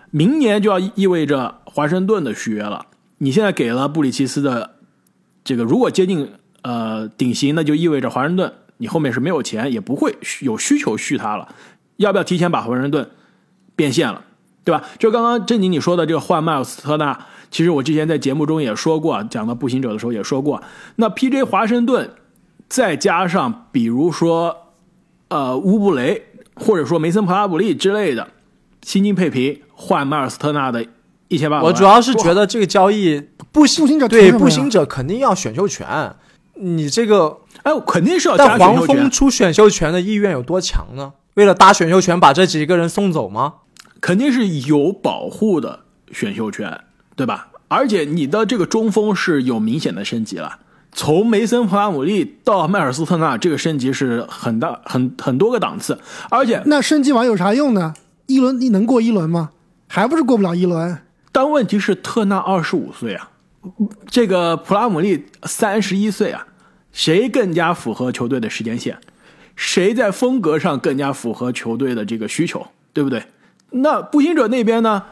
[0.10, 2.88] 明年就要意味着华盛顿的续约了。
[3.20, 4.72] 你现在给了布里奇斯的
[5.44, 6.32] 这个，如果接近
[6.64, 11.48] 呃顶薪，那就意味着华盛顿你后面是没有钱，也不会有需求续他了。
[11.98, 13.10] 要不要提前把华盛顿
[13.76, 14.24] 变现了，
[14.64, 14.84] 对吧？
[14.98, 20.62] 就刚刚正经你说的这个换迈尔斯特纳，其实我之前在节目中也说过，讲到步行者的时候也说过，
[20.96, 21.44] 那 P.J.
[21.44, 22.10] 华盛顿。
[22.70, 24.56] 再加上比如说，
[25.30, 28.28] 呃，乌布雷或者说梅森普拉布利之类的，
[28.84, 30.86] 薪金配平换迈尔斯特纳的
[31.30, 31.74] 一千八百万。
[31.74, 36.14] 我主要是觉得这个交易步步行者对步行者肯定要选秀权，
[36.54, 41.14] 你这个哎，肯定是要加但黄蜂出选秀权的意愿有多强呢？
[41.36, 43.56] 为了搭选秀权把这几个人送走吗？
[44.02, 46.82] 肯定是有保护的选秀权，
[47.16, 47.50] 对吧？
[47.68, 50.60] 而且你的这个中锋是有明显的升级了。
[50.92, 57.94] 从梅森普拉姆利到迈尔斯特纳，这个升级是很大、很很多个档次，而且那升级完有啥用呢？
[58.26, 59.52] 一轮你能过一轮吗？
[59.88, 60.98] 还不是过不了一轮。
[61.32, 63.30] 但问题是特纳二十五岁啊，
[64.08, 66.48] 这个普拉姆利三十一岁啊，
[66.92, 68.98] 谁更加符合球队的时间线？
[69.56, 72.68] 谁在风格上更加符合球队的这个需求？
[72.94, 73.24] 对不对？
[73.72, 75.04] 那步行者那边呢？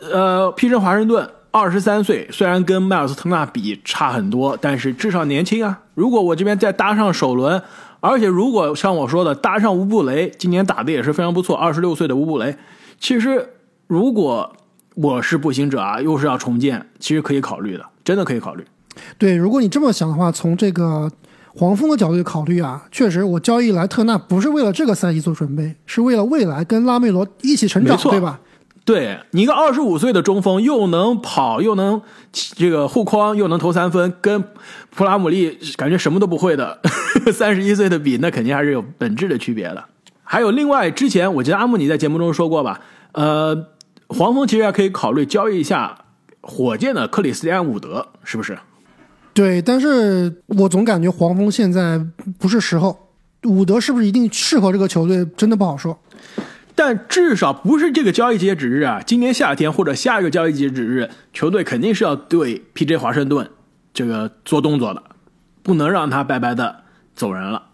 [0.00, 1.28] 呃，皮什华盛顿。
[1.52, 5.80] 二十三岁，虽然跟迈尔斯特纳比差很多，但是至少年轻啊。
[5.94, 7.62] 如果我这边再搭上首轮，
[8.00, 11.56] 而且如果像我说的搭上乌布雷，今年打的也是非常不错。
[11.56, 12.54] 二十六岁的乌布雷，
[13.00, 13.54] 其实
[13.86, 14.54] 如果
[14.96, 18.62] 我是步行者啊，又是要重建，其实可以考虑的，真的可以考虑。
[19.18, 21.10] 对，如果你这么想的话，从这个
[21.54, 28.40] 黄蜂的角度考虑啊，确实我交易莱特纳不是为了这个赛季做准备，是为了未来跟拉梅罗一起成长，对吧？
[28.84, 34.44] 对你一个二十五岁的中锋，又能跑，又能这个护框，又能投三分，跟
[34.94, 36.78] 普拉姆利感觉什么都不会的
[37.34, 39.84] 三十一岁的比，那肯定还是有本质的区别的。
[40.22, 42.80] 还有另外，之前我记得阿木你在节目中说过吧？
[43.10, 43.66] 呃，
[44.08, 45.98] 黄蜂其实还可以考虑交易一下
[46.40, 48.56] 火箭的克里斯蒂安伍德，是不是？
[49.36, 52.00] 对，但是我总感觉黄蜂现在
[52.38, 52.98] 不是时候。
[53.42, 55.96] 伍德是不是一定适合这个球队，真的不好说。
[56.74, 62.96] 但至少不是这个交易截止日啊，今年夏天或者下一个交易截止日，球队肯定是要对 P.J.
[62.96, 63.48] 华盛顿
[63.92, 65.02] 这个做动作的，
[65.62, 66.76] 不能让他白白的
[67.14, 67.64] 走人了。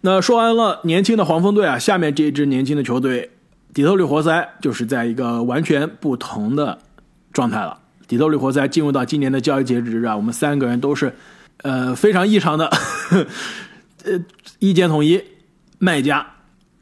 [0.00, 3.30] 那说完了年轻的黄蜂队啊，下面这支年轻的球队
[3.72, 6.80] 底特律活塞就是在一个完全不同的
[7.32, 7.78] 状态了。
[8.06, 11.14] 底特律活塞进入到今年的交易截止日啊，我们三个人都是
[11.62, 12.70] 呃非常异常的
[14.04, 14.20] 呃
[14.58, 15.22] 意见统一，
[15.78, 16.26] 卖家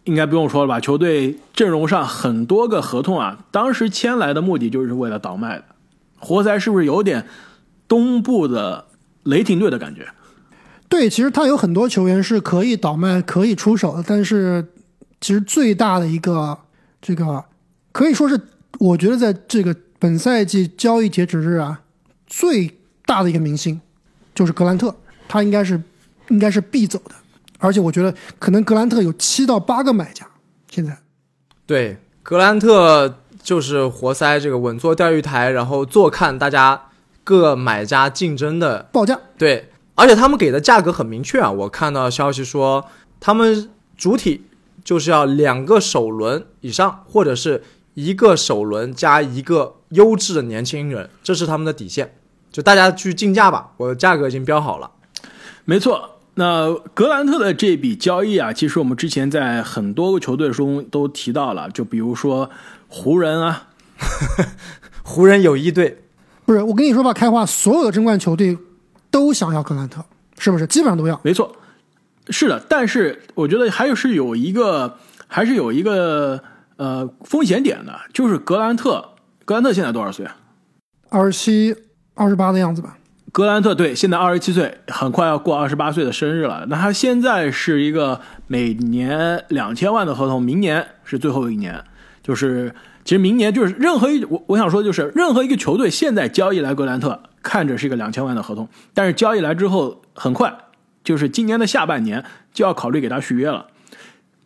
[0.04, 0.80] 应该不用说了吧？
[0.80, 5.64] 球队阵容上很多个合同啊，当时签来的目的就是为了倒卖的。
[6.18, 7.26] 活塞是不是有点
[7.88, 8.86] 东部的
[9.24, 10.08] 雷霆队的感觉？
[10.88, 14.66] 对，其实他有很多球员是可以倒卖、可以出手的，但是
[15.20, 16.58] 其实最大的一个
[17.00, 17.42] 这个
[17.92, 18.40] 可以说是，
[18.78, 21.82] 我觉得在这个本赛季交易截止日啊，
[22.26, 22.76] 最
[23.06, 23.80] 大的一个明星
[24.34, 24.92] 就是格兰特，
[25.28, 25.80] 他应该是
[26.26, 27.14] 应该是必走的，
[27.60, 30.26] 而且我觉得可能格兰特有七到八个买家，
[30.68, 30.98] 现在
[31.66, 36.88] 对，格兰特就是活塞这个稳坐钓鱼台，然后坐看大家
[37.22, 39.20] 各买家竞争的报价。
[39.38, 39.68] 对。
[39.94, 41.52] 而且他们给的价格很明确啊！
[41.52, 42.86] 我看到消息说，
[43.20, 44.46] 他们主体
[44.82, 47.62] 就是要两个首轮以上，或者是
[47.94, 52.14] 一个首轮加一个优质的年轻人，这是他们的底线。
[52.50, 54.90] 就大家去竞价吧，我的价格已经标好了。
[55.64, 62.50] 没错，那格兰特的这笔交易啊，其实我们之前在很多个球队中都提到了，就比如说
[62.88, 63.68] 湖人啊，
[65.02, 66.02] 湖人有一队，
[66.44, 68.58] 不是我跟你说吧，开花，所有的争冠球队。
[69.12, 70.02] 都想要格兰特，
[70.38, 70.66] 是不是？
[70.66, 71.20] 基本上都要。
[71.22, 71.54] 没错，
[72.30, 72.58] 是的。
[72.66, 74.96] 但是我觉得还是有一个，
[75.28, 76.42] 还是有一个
[76.76, 79.10] 呃风险点的，就是格兰特。
[79.44, 80.36] 格兰特现在多少岁啊？
[81.08, 81.76] 二十七、
[82.14, 82.96] 二十八的样子吧。
[83.30, 86.66] 格兰特对，现在二十七岁，很快要过二十八岁的生日了。
[86.68, 91.82] 那他现在是一个每年两千万的合同，明年是最后一年。
[92.22, 92.74] 就是
[93.04, 97.22] 其实明年就是任何一我我想说就是任何一个球队现在交易来格兰特。
[97.42, 100.56] 看着是一个两千万的合同，但是交易来之后很快，
[101.02, 103.66] 就是今年的下半年就要考虑给他续约了。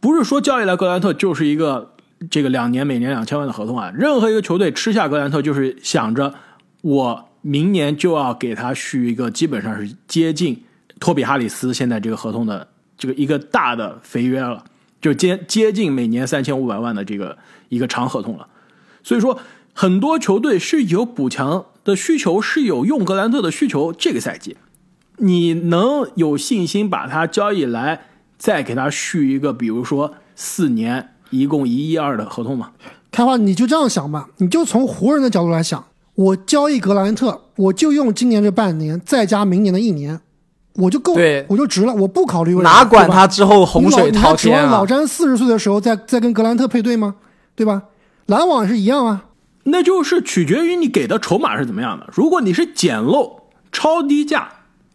[0.01, 1.92] 不是说交易来格兰特就是一个
[2.30, 3.92] 这个两年每年两千万的合同啊。
[3.94, 6.34] 任何一个球队吃下格兰特，就是想着
[6.82, 10.64] 我明年就要给他续一个基本上是接近
[11.00, 14.64] 托比哈里斯现在这个合同的这个一个大的肥约了，
[15.00, 17.36] 就接接近每年三千五百万的这个
[17.68, 18.48] 一个长合同了。
[19.02, 19.38] 所以说，
[19.72, 21.66] 很多球队是有补强。
[21.86, 24.56] 的需求是有用格兰特的需求，这个赛季，
[25.18, 32.70] 你能有信心把他交易来，再给他续一个，比如说四年，一共一亿二的合同嘛？
[33.10, 35.82] 开花，你就这样想吧，你就从湖人的角度来想，
[36.14, 40.20] 我交易格兰特，我就用今年这半年，再加明年的一年，
[40.74, 41.14] 我就够，
[41.48, 44.70] 我就值了，我不考虑未来，哪管他之后洪水滔天啊！
[44.70, 47.14] 老詹四十岁的时候再再跟格兰特配对吗？
[47.54, 47.82] 对吧？
[48.26, 49.24] 篮网是一样啊。
[49.64, 52.06] 那就是取决于你给的筹码是怎么样的。
[52.12, 53.40] 如果你是捡漏、
[53.72, 54.48] 超低价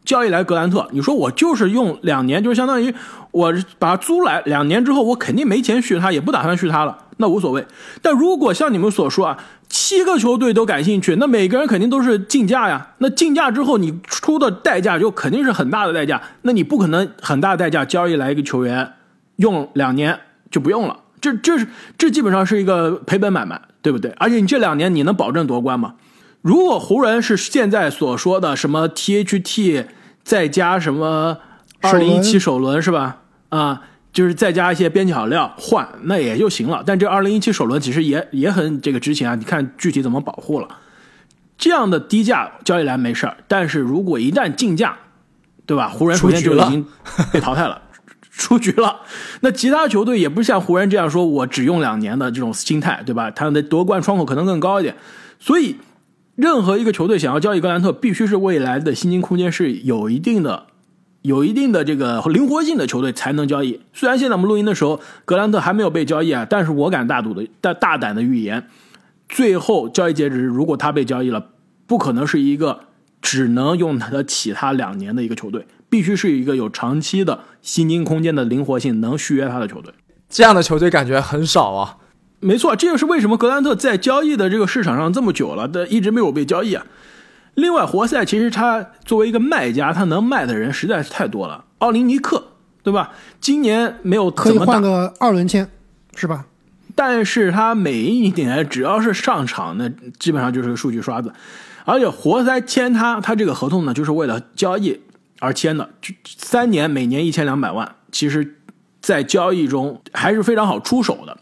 [0.04, 2.94] 交易来格兰特，你说我就是用两年，就相当于
[3.32, 7.66] 我把它租来两年之后，我肯定没钱续他，也不打算续他了，那无所谓。
[8.02, 9.38] 但如果像你们所说啊，
[9.70, 12.94] 七个球队都感兴趣，那每个人肯定都是竞价呀。
[12.98, 18.94] 那竞价之后你出的代价就肯定是很大的代价，那你不可能很大代价交易来一个球员，
[19.38, 20.98] 用两年就不用了。
[21.20, 23.62] 这这是这基本上是一个赔本买卖。
[23.84, 24.12] 对不对？
[24.18, 25.96] 而且你这两年你能保证夺冠吗？
[26.42, 29.86] 如果湖人是现在所说的什么 THT
[30.24, 31.38] 再加什么
[31.82, 33.22] 二零一七首轮是吧？
[33.50, 33.82] 啊，
[34.12, 36.84] 就是再加一些边角料换，那也就行了。
[36.86, 39.36] 但这二零一七首轮其实也也很这个值钱啊！
[39.36, 40.68] 你看具体怎么保护了？
[41.58, 44.98] 这样的低价交易来没事儿，但是如果一旦竞价，
[45.66, 45.90] 对吧？
[45.90, 46.86] 湖人首先就已经
[47.32, 47.80] 被淘汰了。
[48.32, 49.02] 出局了，
[49.42, 53.30] 那其他球队也不像湖人这样说，我只用两年的这种心态，对吧？
[53.30, 54.96] 他们的夺冠窗口可能更高一点，
[55.38, 55.76] 所以
[56.36, 60.68] 任何一个球队想要交易格兰特，必须是未来的薪金空间是有一定的、
[61.22, 63.82] 有一定的这个灵活性的球队才能交易。
[63.94, 68.68] 虽然现在我们录音的时候，格兰特还没有被交易啊，但是我敢大赌的、大大胆的预言，
[69.30, 71.50] 最后交易截止日，如果他被交易了，
[71.86, 72.82] 不可能是一个
[73.22, 75.68] 只能用他的其他两年的一个球队。
[75.90, 79.94] 必须是一个有长期的薪金空间的灵活性，能续约他的球队。
[80.30, 81.98] 这样的球队感觉很少啊。
[82.42, 86.86] 没错，这就是为什么格兰特在交易的这个市场上这么久了，但一直没有被交易啊。
[87.54, 91.64] 另外，活塞其实他作为一个卖家，他能卖的人实在是太多了。
[91.78, 92.44] 奥林尼克
[92.84, 93.12] 对吧？
[93.40, 95.70] 今年没有可以怎么打换，个二轮签，
[96.16, 96.46] 是吧？
[96.96, 99.90] 但是他每一年只要是上场，那
[100.20, 101.32] 基本上就是个数据刷子。
[101.86, 105.00] 而且活塞签他，他这个合同呢，就是为了交易
[105.40, 108.56] 而签的，就三年，每年一千两百万，其实，
[109.02, 111.38] 在交易中还是非常好出手的。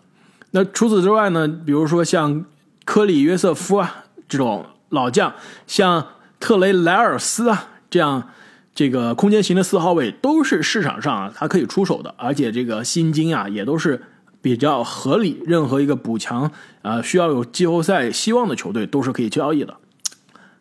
[0.51, 2.45] 那除此之外呢，比如说像
[2.85, 5.33] 科里约瑟夫啊这种老将，
[5.67, 6.07] 像
[6.39, 8.29] 特雷莱尔斯啊这样
[8.73, 14.01] 这个空间型的四号位，都是市场上啊他可以出手的，而且这个薪金啊也都是
[14.41, 19.75] 比较合理，任何一个补强啊、需要有季后赛希望的球队都是可以交易的。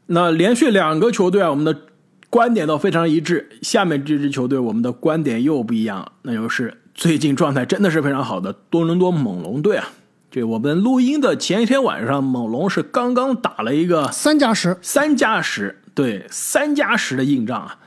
[0.07, 1.83] 那连续两个球队啊，我们的
[2.29, 3.49] 观点都非常一致。
[3.63, 9.91] 下面这支球队，我们的观点又不一样了，那就是最近状态真的是非常好的多伦多猛龙队啊。
[10.33, 17.79] 这我们录音的前一天晚上，猛龙是刚刚打了一个三加十，三加十，对，三加十的硬仗啊。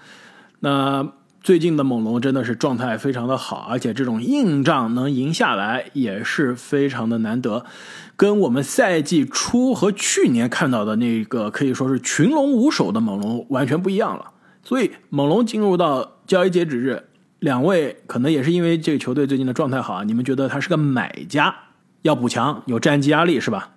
[0.61, 7.65] 那最近的猛龙真的是状态非常的好，而且这种硬仗能赢下来也是非常的难得，
[8.15, 14.31] 跟我们赛季初和去年看到的那个可以说是群龙无首的猛龙完全不一样了。
[14.63, 17.03] 所以猛龙进入到交易截止日，
[17.41, 21.53] 两位可能也是因为这个球队最近的状态好啊，你们觉得他是个买家，
[22.03, 23.71] 要补强，有战绩压力是吧？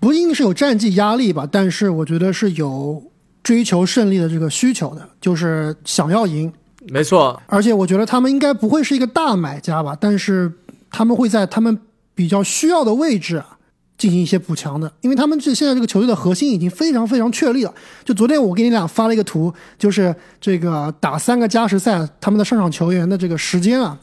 [0.00, 3.02] 不一定是有战绩压力吧，但是我觉得是有
[3.42, 6.50] 追求胜利的这个需求的，就是想要赢。
[6.88, 10.50] 没错，而且我觉得他们应该不会是一个大买家吧，但是
[10.90, 11.78] 他们会在他们
[12.14, 13.58] 比较需要的位置啊
[14.02, 17.72] 进行一些补强的，因为他们这现在这个球队的核心已经非常非常确立了。
[18.04, 23.96] 就昨天我给你俩发了一个图，就是这个打三个加时赛他们的上场球员的这个时间啊，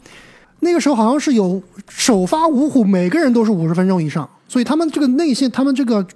[0.60, 6.06] 那个时候好像是有首发五虎，每个人都是五十分钟以上，所以他们这个内线，他们这个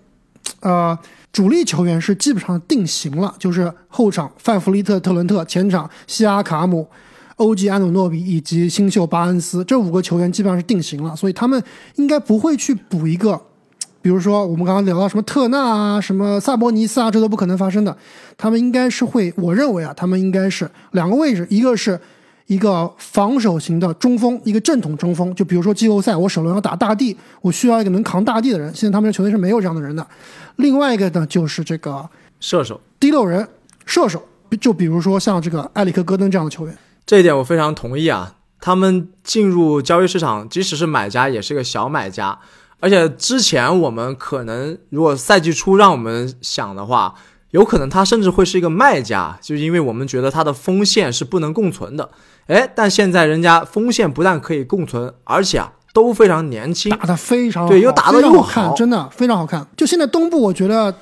[0.61, 0.99] 呃
[1.31, 6.89] 主力球员是基本上定型了，就是后场范弗利特、特伦特，前场西亚卡姆、
[7.37, 11.63] 欧吉安努诺比以及新秀巴恩斯这五个球员基本上是定型了，所以他们
[11.97, 13.39] 应该不会去补一个，
[14.05, 17.97] 比如说我们刚刚聊到什么特纳啊、什么萨博尼斯啊，这都不可能发生的。
[18.37, 21.99] 他们应该是会，我认为啊，他们应该是两个位置，一个是
[22.45, 25.35] 一个防守型的中锋，一个正统中锋。
[25.35, 28.71] 就比如说季后赛，我首轮要打大地，我需要一个能扛大地的人。
[28.75, 30.07] 现在他们的球队是没有这样的人的。
[30.57, 32.07] 另外一个呢，就是这个
[32.41, 33.49] 射手第六人
[33.87, 34.23] 射手，
[34.61, 36.77] 就比如说像这个埃里克·戈登这样的球员。
[37.07, 38.35] 这一点我非常同意啊。
[38.61, 42.39] 他们进入交易市场，即使是买家，也是个小买家。
[42.85, 47.15] 而且之前我们可能，如果赛季初让我们想的话，
[47.53, 52.11] 有可能他甚至会是一个卖家，就是因为我们觉得他的锋线是不能共存的。
[52.47, 59.67] 哎，但现在人家锋线不但可以共存，而且啊都非常年轻，打得非常好，对又打得又好好看，真的非常好看。
[59.75, 60.95] 就现在东部，我觉得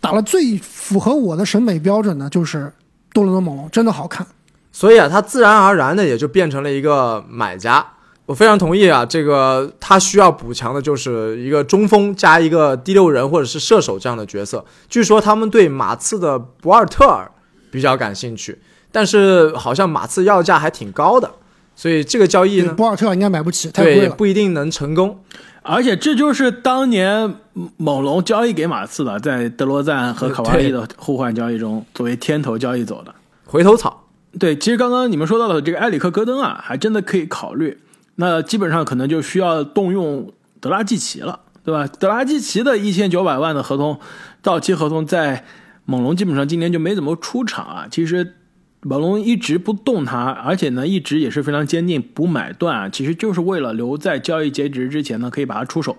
[0.00, 2.72] 打了最符合我的审美标准的就是
[3.12, 4.26] 多伦多猛龙，真的好看。
[4.72, 7.86] 所以啊，他自然而然的也就变成了一个买家。
[8.30, 14.64] 我非常同意啊，这个他需要补强的就是一个中锋加一个第六人或者是射手这样的角色。
[14.88, 17.28] 据说他们对马刺的博尔特尔
[17.72, 18.56] 比较感兴趣，
[18.92, 21.28] 但是好像马刺要价还挺高的，
[21.74, 24.14] 所以这个交易呢，博尔特尔应该买不起，太贵对了。
[24.14, 25.18] 不一定能成功。
[25.62, 27.34] 而且这就是当年
[27.78, 33.12] 猛龙交易给马刺的，在德罗赞和卡瓦利的互换交易中，作为天头交易走的。
[33.46, 34.04] 回头草，
[34.38, 37.76] 对，其实刚刚你们说到的这个埃里克·戈登啊，还真的可以考虑。
[38.20, 41.86] 那基本上可能就需要动用德拉季奇了，对吧？
[41.98, 43.98] 德拉季奇的一千九百万的合同
[44.42, 45.46] 到期合同在
[45.86, 47.86] 猛龙基本上今年就没怎么出场啊。
[47.90, 48.34] 其实
[48.82, 55.96] 猛龙一直不动他，而且呢一直也是非常坚定不买断啊，其实就是为了留在交易截止之前呢可以把他出手。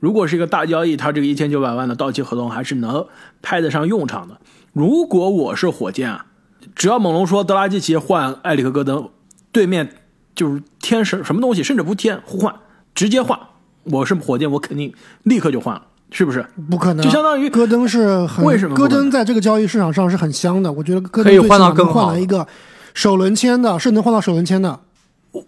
[0.00, 3.06] 如果是一个大交易，他这个一千九百万的到期合同还是能
[3.40, 4.38] 派得上用场的。
[4.74, 6.26] 如果我是火箭啊，
[6.74, 9.08] 只要猛龙说德拉季奇换埃里克·戈登，
[9.50, 9.88] 对面
[10.34, 12.54] 就是添什什么东西，甚至不添互换，
[12.94, 13.38] 直接换。
[13.84, 14.92] 我是火箭，我肯定
[15.24, 16.44] 立刻就换了，是不是？
[16.70, 22.46] 不可能，就相当于戈登是很为什么戈登在这个交易市场上是很香的，我觉得戈登可以换到更好换来一个
[22.94, 24.80] 首轮签的，是能换到首轮签的。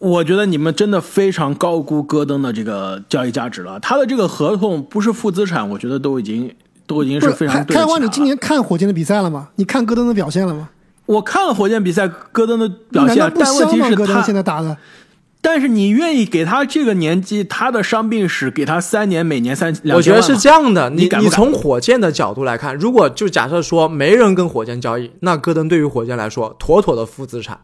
[0.01, 3.79] 我觉得你们真的非常高估戈登的这个交易价值了。
[3.81, 6.53] 他的这个合同不是负资产，我觉得都已经
[6.87, 9.49] 都已经是，非常开开花，你今年看火箭的比赛了吗？
[9.55, 10.69] 你看戈登的表现了吗？
[11.07, 13.69] 我看了火箭比赛，戈登的表现但问？
[13.69, 14.77] 题是他现在打的，
[15.41, 27.61] 但是你愿意给他这个年纪，他的伤病史给他三年，每年三两我觉得是这样的，你你从火箭的角度来看，如果就假设说没人跟火箭交易，那戈登对于火箭来说妥妥的负资产，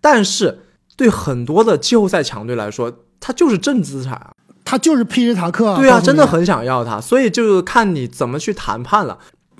[0.00, 0.60] 但是
[0.96, 2.90] 对很多的季后赛强队来说，
[3.20, 4.30] 他就是正资产啊。
[4.64, 5.76] 他就是皮尔塔克啊。
[5.76, 9.16] 对啊，真的很想要他，所以就看你怎么去谈判了。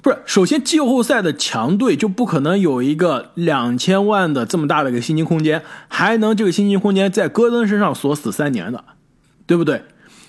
[0.06, 8.84] 不是，首先季后赛的强队就不可能有一个两千万的这么大的一个薪金空间，还能这个薪金空间在戈登身上锁死三年的，
[9.48, 9.82] 对不对？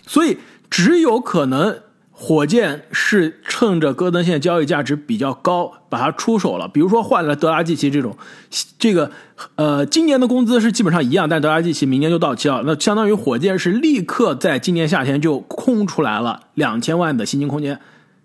[0.08, 0.40] 所以
[0.72, 1.78] 只有可能
[2.10, 8.18] 火箭是趁着戈登现在交易价值比较高，把他出手了，比如说换了德拉季奇这种，
[8.80, 9.12] 这个
[9.58, 17.80] 呃今年的工资是基本上一样，但德拉季奇明年就到期了，那相当于火箭是立刻在今年夏天就空出来了两千万的薪金空间，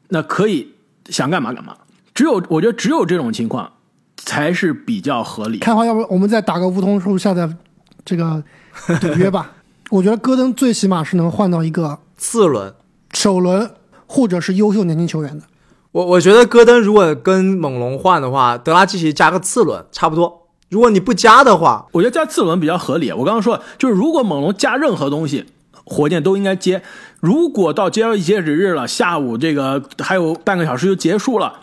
[0.09, 0.72] 那可以。
[1.09, 1.77] 想干嘛干嘛，
[2.15, 3.71] 只有我觉得只有这种情况
[4.17, 5.59] 才是比较合理。
[5.59, 7.53] 开花，要不我们再打个梧桐树下的
[8.05, 8.43] 这个
[9.01, 9.53] 赌约吧？
[9.91, 12.73] 我觉得戈登最起码是能换到一个次轮、
[13.13, 13.71] 首轮
[14.07, 15.45] 或者是优秀年轻球员的。
[15.91, 20.49] 我我觉得戈登如果跟猛龙换的话，德拉季奇加个次轮差不多。
[20.71, 23.13] 如果你不加的话，我觉得加次轮比较合理。
[23.13, 25.47] 我刚刚说就是如果猛龙加任何东西。
[25.93, 26.83] 火箭都应该接。
[27.21, 31.61] 如果到交易截止日了，下午这个还有半个小时就结束了，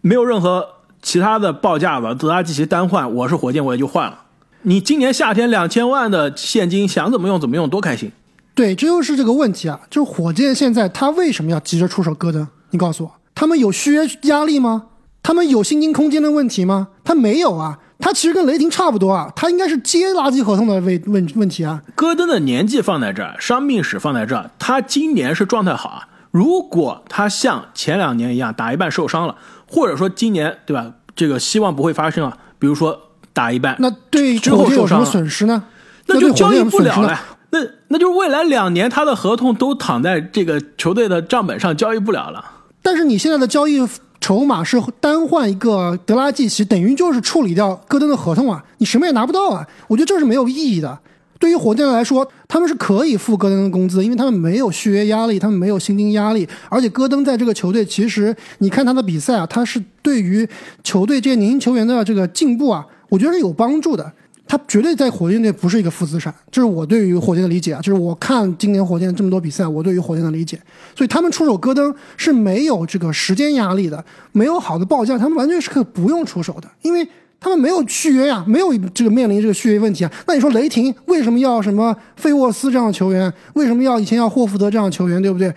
[0.00, 0.66] 没有任何
[1.02, 4.22] 其他的报价了，德拉季奇单换，我是火箭我也就换了。
[4.62, 8.10] 你今年夏天两千万的现金想怎么用怎么用，多开心。
[8.54, 12.48] 对，这就是这个问题啊，就是火箭现在他为什么要急着出手戈登？
[12.70, 14.86] 你告诉我，他们有续约压力吗？
[15.22, 16.88] 他们有薪金空间的问题吗？
[17.04, 17.78] 他没有啊。
[17.98, 21.82] 他其实跟雷霆差不多啊，他应该是接垃圾合同的问问问题啊。
[21.94, 26.08] 戈登的年纪放在这儿，伤病史放在这儿，他今年是状态好啊。
[26.30, 29.34] 如果他像前两年一样打一半受伤了，
[29.66, 32.36] 或者说今年对吧，这个希望不会发生啊。
[32.58, 33.00] 比如说
[33.32, 35.64] 打一半，那对之后受伤损失呢？
[36.06, 37.18] 那就交易不了了。
[37.50, 42.44] 那那就是未来两年他的合同都躺在这个球队的账本上，交易不了了。
[42.82, 43.86] 但是你现在的交易。
[44.26, 49.64] 筹码是单换一个德拉季奇，等于就是处理掉戈登的合同啊，你什么也拿不到啊！
[49.86, 50.98] 我觉得这是没有意义的。
[51.38, 60.44] 对于火箭来说，他们是可以付戈登的工资，因为他们没有续约压力，他们没有薪金压力，而且戈登在这个球队，其实你看他的比赛啊，他是对于
[60.82, 64.12] 球队这些年轻球员的这个进步啊，我觉得是有帮助的。
[64.48, 67.80] 他绝对在火箭队不是一个负资产，这是我对于火箭的理解啊。
[67.80, 70.60] 就是我看今年火箭这么多比赛，我对于火箭的理解。
[70.94, 77.06] 所以他们出手戈登是没有这个时间压力的，没有好的报价，他们完全是可以不用出手的，因为
[77.40, 80.12] 他们没有续约呀，没有这个面临这个续约问题啊。
[80.26, 83.32] 那你说雷霆为什么要什么费沃斯这样的球员？
[83.54, 85.20] 为什么要以前要霍福德这样的球员？
[85.20, 85.52] 对不对？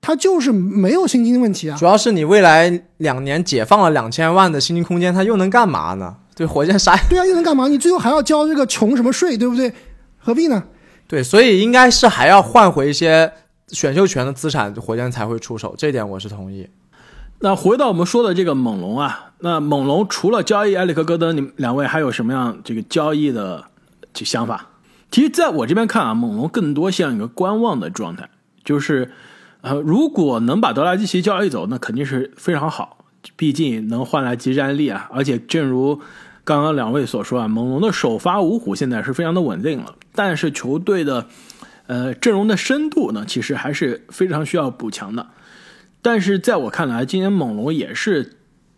[0.00, 1.76] 他就是没有薪金问题啊。
[1.78, 6.14] 主要是你未来两年解放了两千万的薪金空间，他又能干嘛呢？
[6.34, 6.96] 对火箭啥？
[7.08, 7.68] 对啊，又能干嘛？
[7.68, 9.72] 你最后还要交这个穷什么税，对不对？
[10.18, 10.64] 何必呢？
[11.06, 13.30] 对，所以应该是还要换回一些
[13.68, 15.74] 选秀权的资产，火箭才会出手。
[15.76, 16.68] 这点我是同意。
[17.40, 23.66] 那回到我们说的这个猛龙啊，那猛龙除了交易埃里克戈登，你们两位还有什么样这个交易的
[24.14, 24.70] 这想法？
[25.10, 28.30] 其实在我这边看啊，猛龙更多像一个观望的状态，
[28.64, 29.12] 就是
[29.60, 33.04] 呃，如果能把德拉季奇交易走，那肯定是非常好，
[33.36, 36.00] 毕竟能换来集战力啊，而且正如。
[36.44, 41.26] 刚刚两位所说啊，猛龙的首发五虎现在是非常的稳定了，但是球队的，
[41.86, 45.28] 呃，阵容的深度呢，其实还是非常需要补强的。
[46.02, 48.36] 但是在我看来，今年猛龙也是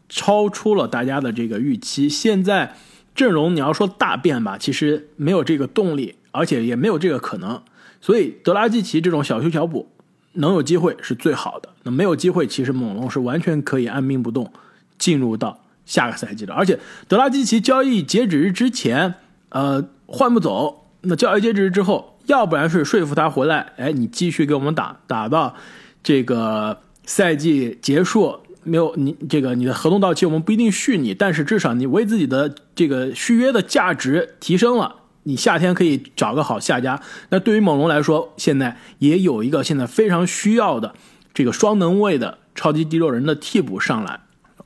[0.08, 2.08] 超出了大家的这个预期。
[2.08, 2.76] 现在
[3.16, 7.60] 阵容你要说大变吧，其实没有这个动力，而且也没有这个可能。
[8.00, 9.90] 所以德拉季奇这种小修小补
[10.34, 11.70] 能有机会是最好的。
[11.82, 14.52] 那没有机会，其实猛龙是完全可以按兵不动
[14.96, 15.65] 进入到。
[15.86, 16.78] 下个赛季的，而且
[17.08, 19.14] 德拉季奇交易截止日之前，
[19.48, 20.82] 呃，换不走。
[21.02, 25.54] 那交易截止日之后，要不然是说服他回来，哎，你继续给我们打，打到
[26.02, 37.00] 这个赛季结束，没有你这个你的合同到期，我们不一定续你，但是至少你为自己的这个续约的价值提升了，你夏天可以找个好下家。
[37.28, 40.96] 那对于猛龙来说，现在也有一个现在非常需要的
[41.32, 44.18] 这个双能位的超级第六人的替补上来。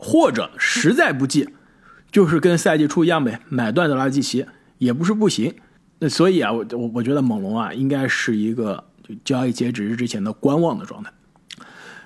[0.02, 1.46] 或者实在不济，
[2.10, 4.46] 就是跟赛季初一样呗，买断德拉季奇
[4.78, 5.54] 也不是不行。
[5.98, 11.12] 那所以啊，我我我觉得猛龙啊，应该是一个就交易截止日之前的观望的状态。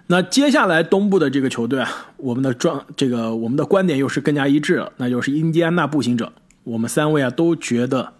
[0.09, 6.33] 那接下来东部的这个球队啊，我们的状这个我们的观点又是更加一致了，那就是印第安纳步行者。
[6.65, 8.15] 我们三位啊都觉得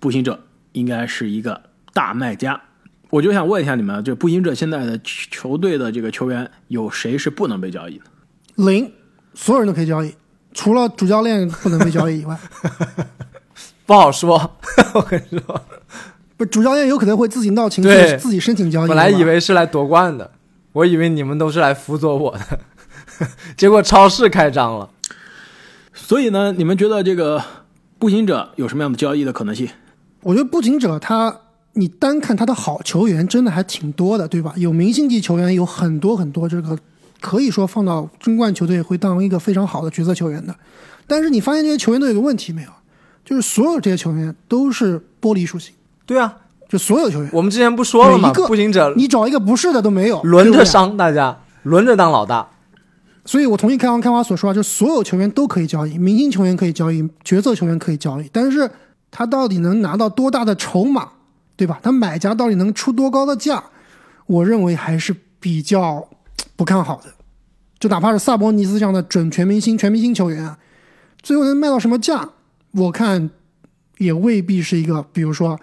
[0.00, 1.62] 步行者应该是一个
[1.94, 2.60] 大卖家。
[3.10, 8.04] 我就想问一下你们，就步行者现在的球队的这个球员有谁是不能被交易的？
[8.56, 8.90] 零。
[9.34, 10.14] 所有人都可以交易，
[10.52, 12.38] 除了主教练不能被交易以外，
[13.86, 14.50] 不好说。
[14.94, 15.62] 我跟你说，
[16.36, 18.88] 不，主教练有可能会自己闹情绪，自己申请交易。
[18.88, 20.30] 本来以为是来夺冠的，
[20.72, 22.58] 我以为你们都是来辅佐我的，
[23.56, 24.88] 结果超市开张了。
[25.94, 27.42] 所以呢，你们觉得这个
[27.98, 29.68] 步行者有什么样的交易的可能性？
[30.22, 31.40] 我觉得步行者他，
[31.74, 34.52] 你单看他的好球员，真的还挺多的，对吧？
[34.56, 36.78] 有明星级球员有很多很多，这个
[37.22, 40.54] 可以说放到争冠球队会当一个非常好的角色球员的。
[41.06, 42.68] 但是你发现这些球员都有个问题没有？
[43.24, 45.72] 就是所有这些球员都是玻璃属性，
[46.04, 46.34] 对啊，
[46.68, 48.30] 就所有球员，我们之前不说了吗？
[48.30, 52.48] 一个步行者你找一个不是的都没有，轮着伤大家，轮着当老大。
[53.24, 58.68] 所以我同意开王开花所说啊，就所有球员都可以交易，明星球员可以交易，角色球员可以交易，但是
[59.12, 61.08] 他到底能拿到多大的筹码，
[61.56, 61.78] 对吧？
[61.80, 63.62] 他买家到底能出多高的价，
[64.26, 66.08] 我认为还是比较
[66.56, 67.12] 不看好的。
[67.78, 70.56] 就哪怕是萨博尼斯这样的准全明星、全明星球员啊，
[71.20, 72.28] 最后能卖到什么价，
[72.72, 73.28] 我看
[73.98, 75.58] 也未必是一个，比如说，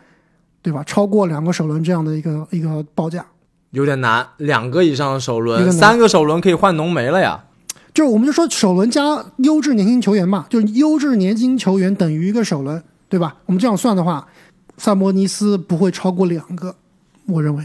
[0.62, 0.84] 对吧？
[0.84, 3.26] 超过两个首轮这样的一个一个报价。
[3.72, 7.46] 有点难，两个以上的首轮，三个首轮可以换浓眉了呀。
[7.94, 13.38] 就是我们就说首轮加优质年轻球员嘛，就是优质年轻球员等于一个首轮，对吧？
[13.46, 14.28] 我们这样算的话，
[14.78, 16.76] 萨博尼斯不会超过两个，
[17.28, 17.64] 我认为。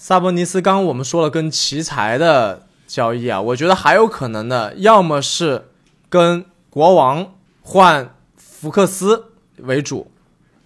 [0.00, 5.64] 萨博尼斯刚刚我们说了跟奇才的交易啊，我觉得还有可能的，要么是
[6.08, 9.24] 跟国王换福克斯
[9.56, 10.06] 为主，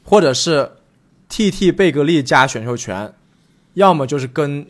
[0.05, 0.73] 或者是
[1.31, 3.15] TT 贝格利加选秀权，
[3.73, 4.67] 要么就是跟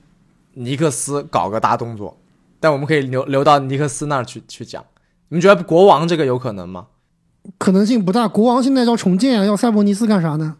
[0.54, 2.16] 尼克斯搞个大动作。
[2.60, 4.84] 但我们可以留留到尼克斯那儿去去讲。
[5.30, 6.86] 你们觉得国王这个有可能吗？
[7.58, 8.28] 可能性不大。
[8.28, 10.54] 国王现在要重建啊，要萨博尼斯干啥呢？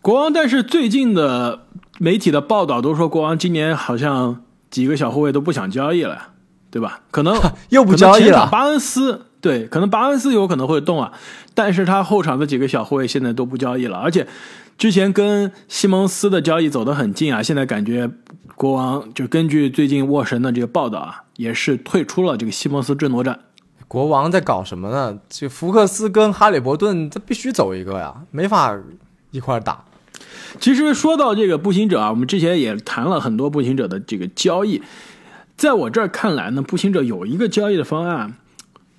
[0.00, 1.66] 国王，但是最近的
[1.98, 6.28] 媒体的报道都说，国王今年好像几个小后卫都不想交易了，
[6.70, 7.00] 对吧？
[7.10, 7.36] 可能
[7.70, 8.48] 又不交易了。
[8.50, 11.12] 巴恩斯对，可能巴恩斯有可能会动啊，
[11.54, 14.26] 但是他后场的几个小后卫现在都不交易了，而且
[14.76, 18.10] 之前跟西蒙斯的交易走得很近啊，现在感觉
[18.54, 23.38] 国王就根据最近沃神的这个报道啊，也是退出了这个西蒙斯争夺战。
[23.86, 25.18] 国王在搞什么呢？
[25.28, 28.76] 这福克斯跟哈利伯顿，这必须走一个呀，没法
[29.30, 29.82] 一块儿打。
[30.60, 34.82] 其实说到这个步行者啊，我们之前也谈了很多步行者的这个交易，
[35.56, 38.34] 在我这儿看来呢，步行者有一个交易的方案，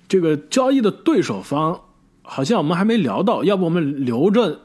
[0.08, 1.80] 这个交易的对手方
[2.22, 4.60] 好像我们还没聊到，要不我们留着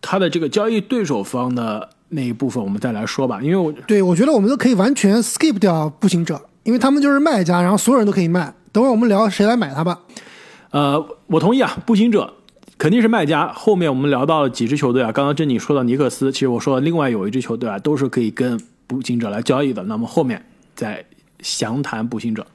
[0.00, 8.54] 他的这个交易对手方的那一部分我们再来说吧，因为我对，我觉得我们都可以完全 skip 掉步行者，因为他们就是卖家，然后所有人都可以卖。
[8.70, 9.98] 等会儿我们聊谁来买它吧。
[10.70, 12.34] 呃，我同意啊，步行者
[12.78, 13.52] 肯定是卖家。
[13.52, 19.82] 后面我们聊到了几支球队啊，刚刚珍妮说到尼克斯，其实我说了另外有一支球队啊，都是可以跟步行者来交易的。
[19.82, 20.42] 那么后面
[20.74, 21.04] 再
[21.40, 22.46] 详谈步行者。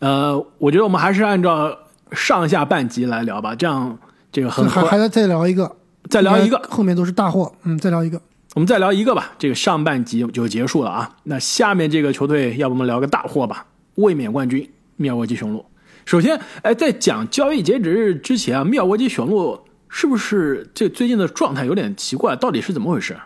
[0.00, 1.78] 呃，我觉得我们还是按照
[2.12, 3.96] 上下半集来聊吧，这样
[4.32, 5.76] 这个很还还得再聊一个，
[6.08, 7.52] 再聊一个，后面都是大货。
[7.62, 8.20] 嗯，再聊一个，
[8.54, 9.32] 我们再聊一个吧。
[9.38, 11.16] 这个上半集就结束了啊。
[11.24, 13.66] 那下面这个球队，要不我们聊个大货吧？
[13.94, 15.64] 卫冕冠军密尔沃基雄鹿。
[16.04, 22.34] 首先，哎，在讲交易截止日之前啊，密尔沃基雄鹿是不是这最近的状态有点奇怪？
[22.36, 23.16] 到底是怎么回事？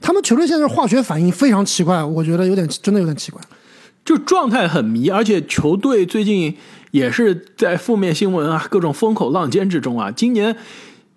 [0.00, 3.40] 他们球队现在化学反应非常奇怪，我觉得有点真的有点奇怪。
[4.04, 6.56] 就状态很迷，而且球队最近
[6.90, 10.10] 也是在负面新闻啊、各种风口浪尖之中啊。
[10.10, 10.56] 今年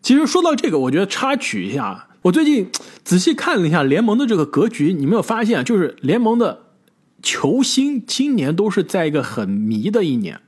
[0.02, 2.70] 其实说到这个，我觉得插曲一下，我最近
[3.04, 5.64] 仔细看了一下联盟的这个格局，你没有发现啊？
[5.64, 6.60] 就是联盟的
[7.24, 10.40] 球星今年都是在一个很迷的一年。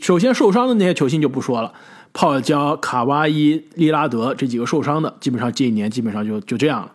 [0.00, 1.72] 首先受伤的那些球星就不说了，
[2.12, 6.92] 泡椒、卡哇伊、利拉德这几个受伤的，基本上这一年基本上就就这样了。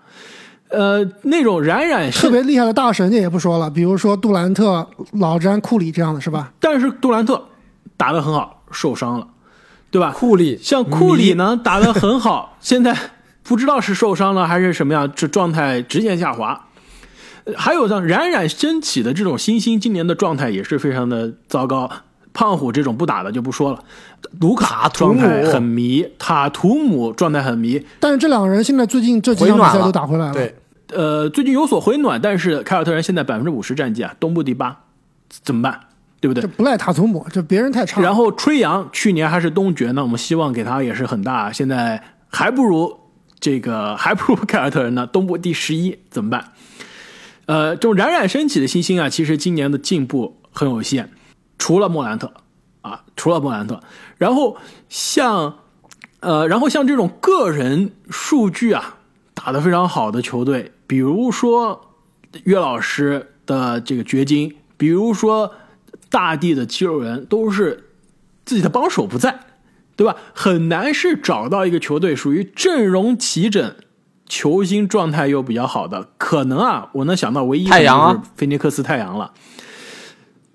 [0.69, 6.51] 呃，那种冉冉特别厉害的大神就也不说了，比如说杜兰特、老詹、库里这样的是吧？
[6.59, 7.43] 但是杜兰特
[7.95, 9.27] 打得很好，受伤了，
[9.91, 10.11] 对吧？
[10.11, 12.97] 库里像库里呢打得很好，现在
[13.43, 16.67] 不知道是受伤了还是什么样，这状态直线下滑。
[17.55, 21.91] 还有像冉冉升起的这种新星，今年的状态也是非常的糟糕。
[22.33, 23.83] 胖虎这种不打的就不说了，
[24.41, 30.33] 卢卡状态很迷，塔图姆状态很迷，但是这两个人现在最近这几场比赛都打回来了。
[30.33, 30.55] 对，
[30.93, 34.77] 呃，最近有所回暖，但是凯尔特人现在百分之五十战绩啊，东部第八，
[35.29, 35.79] 怎么办？
[36.19, 36.47] 对不对这？
[36.47, 38.01] 不赖塔图姆，这别人太差。
[38.01, 42.97] 然后吹杨去年还是东决呢，我们希望给他也是很大，现在还不如
[43.39, 46.53] 这个，还不如凯尔特人呢，东部第十一，怎么办？
[47.45, 51.09] 呃，这种冉冉升起的新星啊，其实今年的进步很有限，
[51.63, 52.29] 除了莫兰特
[52.81, 53.79] 啊，除了莫兰特，
[54.17, 54.57] 然后
[54.89, 55.59] 像
[56.19, 58.97] 呃，然后像这种个人数据啊
[59.33, 61.93] 打得非常好的球队，比如说
[62.43, 65.53] 岳老师的这个掘金，比如说
[66.09, 67.91] 大地的肌肉人，都是
[68.43, 69.39] 自己的帮手不在，
[69.95, 70.17] 对吧？
[70.33, 73.73] 很难是找到一个球队属于阵容齐整、
[74.27, 76.09] 球星状态又比较好的。
[76.17, 79.31] 可能啊，我能想到唯一太阳是菲尼克斯太阳了。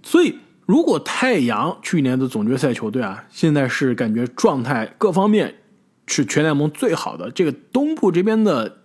[0.02, 0.38] 所以，
[0.68, 5.54] 如果太阳去年的总决赛球队啊，现在是感觉状态各方面
[6.06, 8.76] 是全联盟最好的，这个东部这边的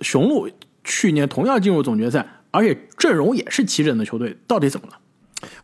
[0.00, 0.48] 雄鹿
[0.82, 4.94] 去年同样进入总决赛，而且阵容也是齐整的球队，到底怎么了？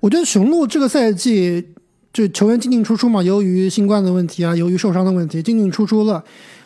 [0.00, 1.66] 我觉得雄鹿这个赛季
[2.12, 6.22] 就球员进进出出嘛，由于新冠的问题啊，由于受伤的问题，进进出出了。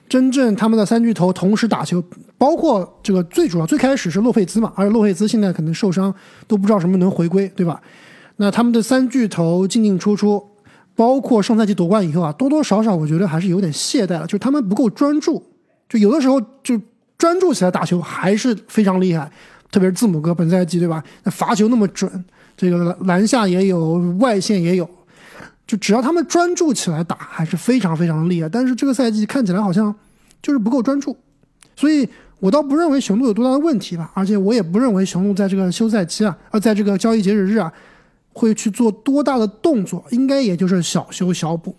[0.09, 2.03] 真正他们的三巨头同时打球，
[2.37, 6.13] 包括这个最主要最开始是洛佩兹嘛，而且洛佩兹现在可能受伤，
[6.49, 7.81] 都不知道什么能回归，对吧？
[8.37, 10.43] 那他们的三巨头进进出出，
[10.95, 15.43] 包括上赛季夺冠以后啊，多多少少我觉得还是有点懈怠了，就他们不够专注，
[15.89, 16.81] 就有的时候就
[17.19, 19.31] 专注起来打球还是非常厉害，
[19.71, 21.03] 特别是字母哥本赛季对吧？
[21.25, 22.25] 那罚球那么准，
[22.57, 24.89] 这个篮下也有，外线也有。
[25.67, 28.49] 就只要他们专注起来打，还是非常非常厉害。
[28.49, 29.93] 但是这个赛季看起来好像
[30.41, 31.17] 就是不够专注，
[31.75, 32.09] 所以
[32.39, 34.09] 我倒不认为雄鹿有多大的问题吧。
[34.15, 37.73] 而且我也不认为雄鹿在这个休赛期啊，呃，在这个交易截止日啊，
[38.37, 41.75] 会去做多大的动作，应该也就是小修小补。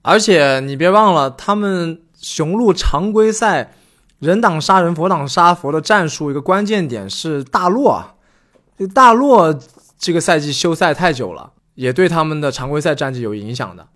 [0.00, 3.74] 而且你别忘了，他们雄鹿常规赛
[4.18, 8.14] 人挡杀人，佛挡杀佛的战术，一个关键点是大洛啊，
[8.94, 9.60] 大洛
[9.98, 11.52] 这个赛季休赛太久了。
[11.74, 13.86] 也对他们的常规赛战绩有影响的。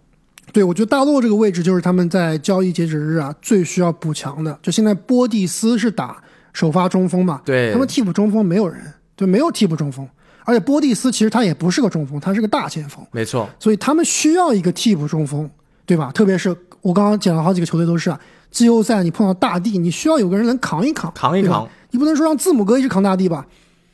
[0.52, 4.59] 对，我觉得大洛这个位置就是他们在交易截止日啊最需要补强的。
[4.62, 6.22] 就现在波蒂斯是打
[6.55, 10.09] 首发中锋嘛，对他们替补中锋没有人，就没有替补中锋。
[10.45, 13.49] 而且波蒂斯其实他也不是个中锋，他是个大前锋，没错。
[13.59, 15.51] 所以他们需要一个替补中锋，
[15.86, 16.12] 对吧？
[16.14, 18.20] 特别是我刚刚讲了好几个球队都是啊，
[18.51, 21.68] 季后赛你碰到大帝，你需要有个人能扛一扛，扛一扛。
[21.90, 23.47] 你不能说让字母哥一直扛大帝吧？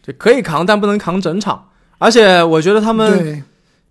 [0.02, 1.68] 对，可以扛，但不能扛整场。
[1.98, 3.42] 而且我觉得他们对。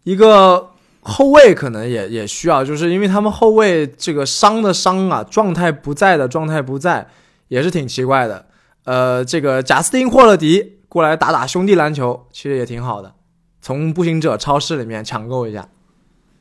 [0.03, 7.07] 一个后卫可能也也需要，就是因为他们后卫这个伤的伤啊，状态不在的状态不在，
[7.49, 8.45] 也是挺奇怪的。
[8.85, 13.13] 呃，这个贾斯汀霍勒迪过来打打兄弟篮球，其实也挺好的，
[13.61, 15.69] 从步行者超市里面抢购一下。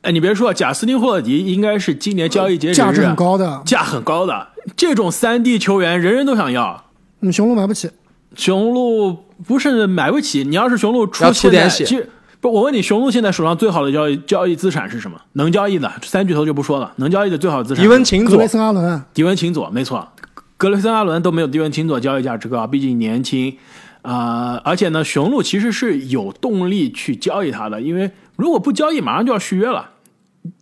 [0.01, 6.85] 哎，你别说，贾斯汀霍勒迪应该是今年交易截止价值很高的，价很高的这种三 D 球员，人人都想要。
[7.19, 7.91] 嗯，雄鹿买不起，
[8.33, 12.07] 雄鹿不是买不起，你要是雄鹿出出点血。
[12.39, 15.19] 不，我问你，雄鹿现在手上最好的交易交易资产是什么？
[15.33, 17.83] 能交易的三巨头就不说了，能交易的最好的资产。
[17.83, 20.07] 迪文琴佐、格雷森阿伦、迪文琴佐，没错，
[20.55, 23.57] 格雷森阿伦都没有迪文琴佐交易价值高，毕竟年轻
[24.01, 24.61] 啊。
[24.63, 29.91] 而且呢，雄鹿其实是有动力去交易他的，因为如果不交易，马上就要续约了。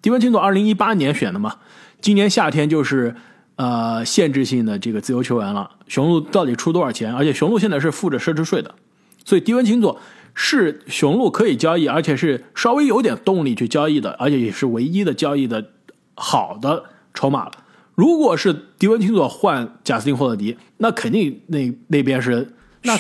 [0.02, 1.58] 迪文琴佐二零一八年选的嘛，
[2.02, 3.16] 今年夏天就是
[3.56, 5.72] 呃限制性的这个自由球员了。
[5.88, 7.14] 雄鹿到底出多少钱？
[7.14, 8.76] 而且雄鹿现在是付着奢侈税的，
[9.26, 10.00] 所以迪文琴佐。
[10.40, 15.72] 是雄鹿可以交易，而且是稍微有点动力去交易的，而且也是唯一的交易的
[16.14, 16.84] 好的
[17.16, 17.54] 筹码了。
[17.96, 22.54] 如果是迪文·钦佐换贾斯汀·霍勒迪，那肯定那那边是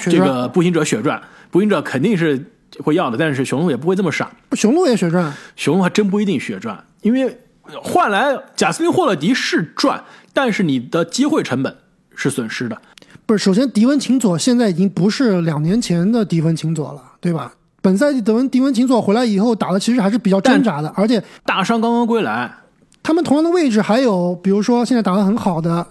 [0.09, 1.21] 这个步行者血赚，
[1.51, 2.43] 步行者肯定是
[2.83, 3.17] 会要的。
[3.17, 7.37] 但是雄鹿也不会这么傻，雄鹿也血赚，雄鹿还真不一定血赚，因为
[7.83, 11.75] 换来贾斯汀·霍勒迪是赚，但是你的机会成本
[12.15, 12.81] 是损失的。
[13.25, 17.03] 不是，首先迪文·琴佐现在已经不是两年前的迪文·琴佐了。
[17.19, 17.51] 对吧？
[17.81, 22.53] 本赛季德文迪文琴佐回来以后打的其实还是比较挣扎的，而且大伤刚刚归来。
[23.01, 25.85] 他们同样的位置还有，比如说现在打得很好的，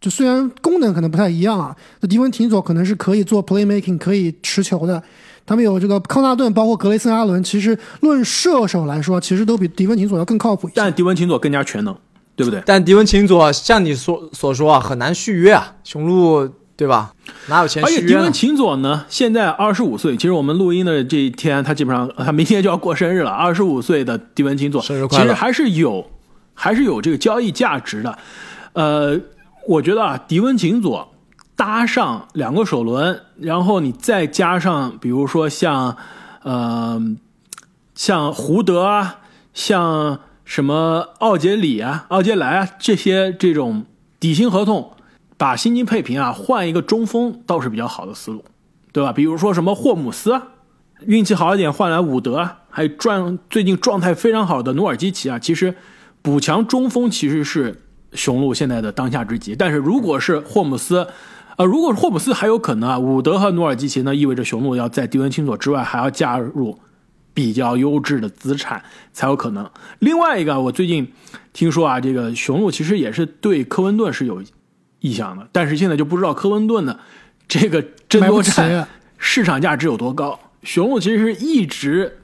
[0.00, 5.02] 就虽然功能可能不太一样啊，那迪文琴佐可能是可以做 playmaking，可以持球的。
[5.44, 10.74] 他们有这个康纳顿，包括格雷森阿伦，其实论射手来说，其实都比迪文琴佐要更靠谱一些。
[10.76, 11.94] 但迪文琴佐更加全能，
[12.34, 12.62] 对不对？
[12.64, 16.50] 但迪文琴佐像你所所说啊，很难续约啊，雄鹿。
[16.80, 17.12] 对吧？
[17.50, 17.84] 哪有钱？
[17.84, 20.16] 而且迪文琴佐呢，现在二十五岁。
[20.16, 23.30] 其实我们录音的这一天，他基本上他明天就要过生日了。
[23.30, 25.24] 二十五岁的迪文琴佐，生日快乐！
[25.24, 26.10] 其实还是有，
[26.54, 28.18] 还是有这个交易价值的。
[28.72, 29.14] 呃，
[29.70, 31.14] 我觉得啊，迪文琴佐
[31.54, 35.96] 搭上两个首轮，然后你再加上，比如说像
[36.42, 37.00] 呃，
[37.94, 39.20] 像胡德啊，
[39.54, 43.84] 像什么奥杰里啊、奥杰莱啊这些这种
[44.18, 44.92] 底薪合同。
[45.36, 48.44] 把薪金配平啊，换一个中锋倒是比较好的思路，
[48.92, 49.12] 对吧？
[49.12, 50.38] 比如说什么霍姆斯，
[51.06, 55.38] 运气好一点换来伍德，还有状最近状态非常好的努尔基奇啊。
[55.38, 55.76] 其实
[56.20, 57.80] 补强中锋其实是
[58.12, 59.54] 雄鹿现在的当下之急。
[59.56, 61.06] 但是如果是霍姆斯，
[61.56, 66.78] 呃，如果是霍姆斯还有可能啊，伍德和努尔基奇呢，意味着雄鹿要在迪文钦索之外还要加入
[67.34, 68.82] 比较优质的资产
[69.12, 69.70] 才有可能。
[69.98, 71.12] 另外一个，我最近
[71.52, 74.42] 听说啊，这个雄鹿其实也是对科温顿是有。
[75.02, 77.00] 意向的，但是现在就不知道科温顿的
[77.48, 78.86] 这个争夺战
[79.16, 80.38] 市场价值有多高。
[80.62, 82.18] 雄鹿其实是一直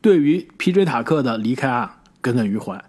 [0.00, 0.86] 对于 P.J.
[0.86, 2.82] 塔克的离开啊耿耿于怀，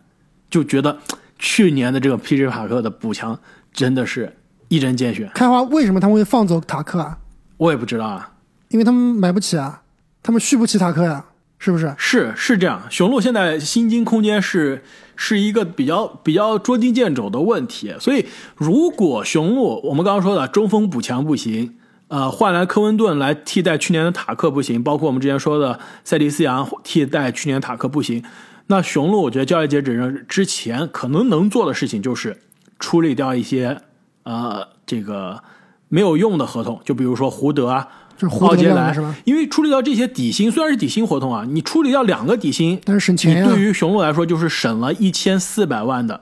[0.49, 0.99] 就觉得
[1.37, 2.47] 去年的这个 P.J.
[2.49, 3.39] 塔克的补强
[3.73, 4.35] 真的是
[4.67, 5.29] 一针见血。
[5.33, 7.17] 开花为什么他们会放走塔克啊？
[7.57, 8.33] 我也不知道啊，
[8.69, 9.81] 因为他们买不起啊，
[10.21, 11.25] 他们续不起塔克呀。
[11.57, 11.95] 是不是？
[11.97, 12.83] 是是这样。
[12.89, 14.83] 雄鹿现在薪金空间是
[15.15, 17.95] 是一个比较比较捉襟见肘的问题。
[17.97, 18.25] 所以，
[18.57, 21.77] 如果雄鹿我们刚刚说的中锋补强不行，
[22.09, 28.21] 呃，换来科温顿来替代去年的塔克不行，包括我们之前说的塞迪斯扬替代去年塔克不行。
[28.67, 32.37] 那雄鹿我觉得交易截止之前可能能做的事情就是
[32.79, 33.81] 处理掉一些
[34.23, 35.43] 呃这个
[35.87, 37.87] 没有用的合同，就比如说胡德啊。
[38.17, 39.13] 就是胡奥杰莱是吧？
[39.25, 46.21] 因为处理掉这些底薪，虽然是底薪合同啊，你处理掉两个底薪，但是省你钱你、对于雄鹿来说就是省了一千四百万的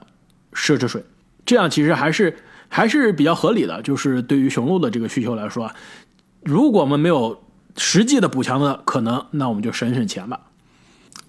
[0.53, 1.05] 奢侈税，
[1.45, 2.35] 这样其实还是
[2.67, 3.79] 还是比较合理的。
[3.83, 5.75] 就是对于雄鹿的这个需求来说啊，
[6.43, 7.43] 如果我们没有
[7.77, 10.39] 实际的补强的可能，那我们就省省钱吧。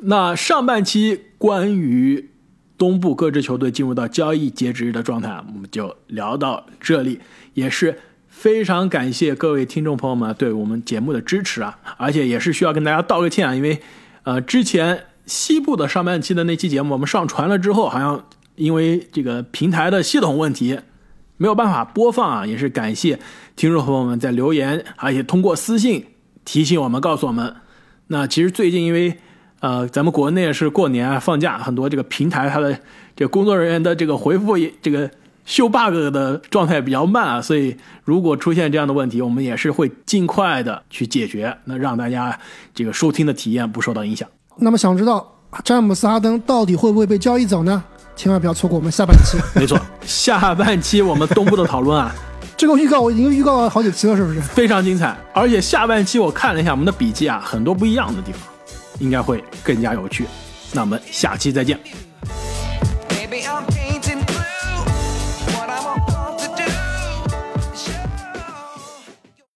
[0.06, 2.30] 那上半期关于
[2.76, 7.20] 东部各支球队进入到交易截止日的状态，我们就聊到这里，
[7.54, 7.98] 也是
[8.28, 13.80] 非常感谢各位听众朋友们对我们节目的支持啊，而且也是需要跟大家道个歉啊，因为
[14.24, 18.26] 呃之前西部的上半期的那期节目我们上传了之后，好像
[18.56, 20.78] 因为这个平台的系统问题
[21.38, 23.18] 没有办法播放啊，也是感谢
[23.56, 26.04] 听众朋友们在留言，而且通过私信
[26.44, 27.56] 提醒我们，告诉我们。
[28.08, 29.16] 那其实最近因为
[29.64, 32.78] 呃，咱们国内是过年啊放假，很多这个平台它的
[33.16, 35.10] 这个工作人员的这个回复也这个
[35.46, 42.38] 修 bug 的状态比较慢啊，所以如果出现这样的问题，我们也是会尽快的去解决，那让大家
[42.74, 44.28] 这个收听的体验不受到影响。
[44.58, 45.26] 那么想知道
[45.64, 47.82] 詹姆斯哈登到底会不会被交易走呢？
[48.14, 49.38] 千万不要错过我们下半期。
[49.58, 52.14] 没错，下半期我们东部的讨论啊
[52.54, 54.42] 这个预告我已经预告了好几期了，是不是？
[54.42, 58.42] 非常精彩，而且下半期我看了一下我们的笔记啊，很多不一样的地方，
[58.98, 60.24] 应该会更加有趣。
[60.72, 61.78] 那我们下期再见。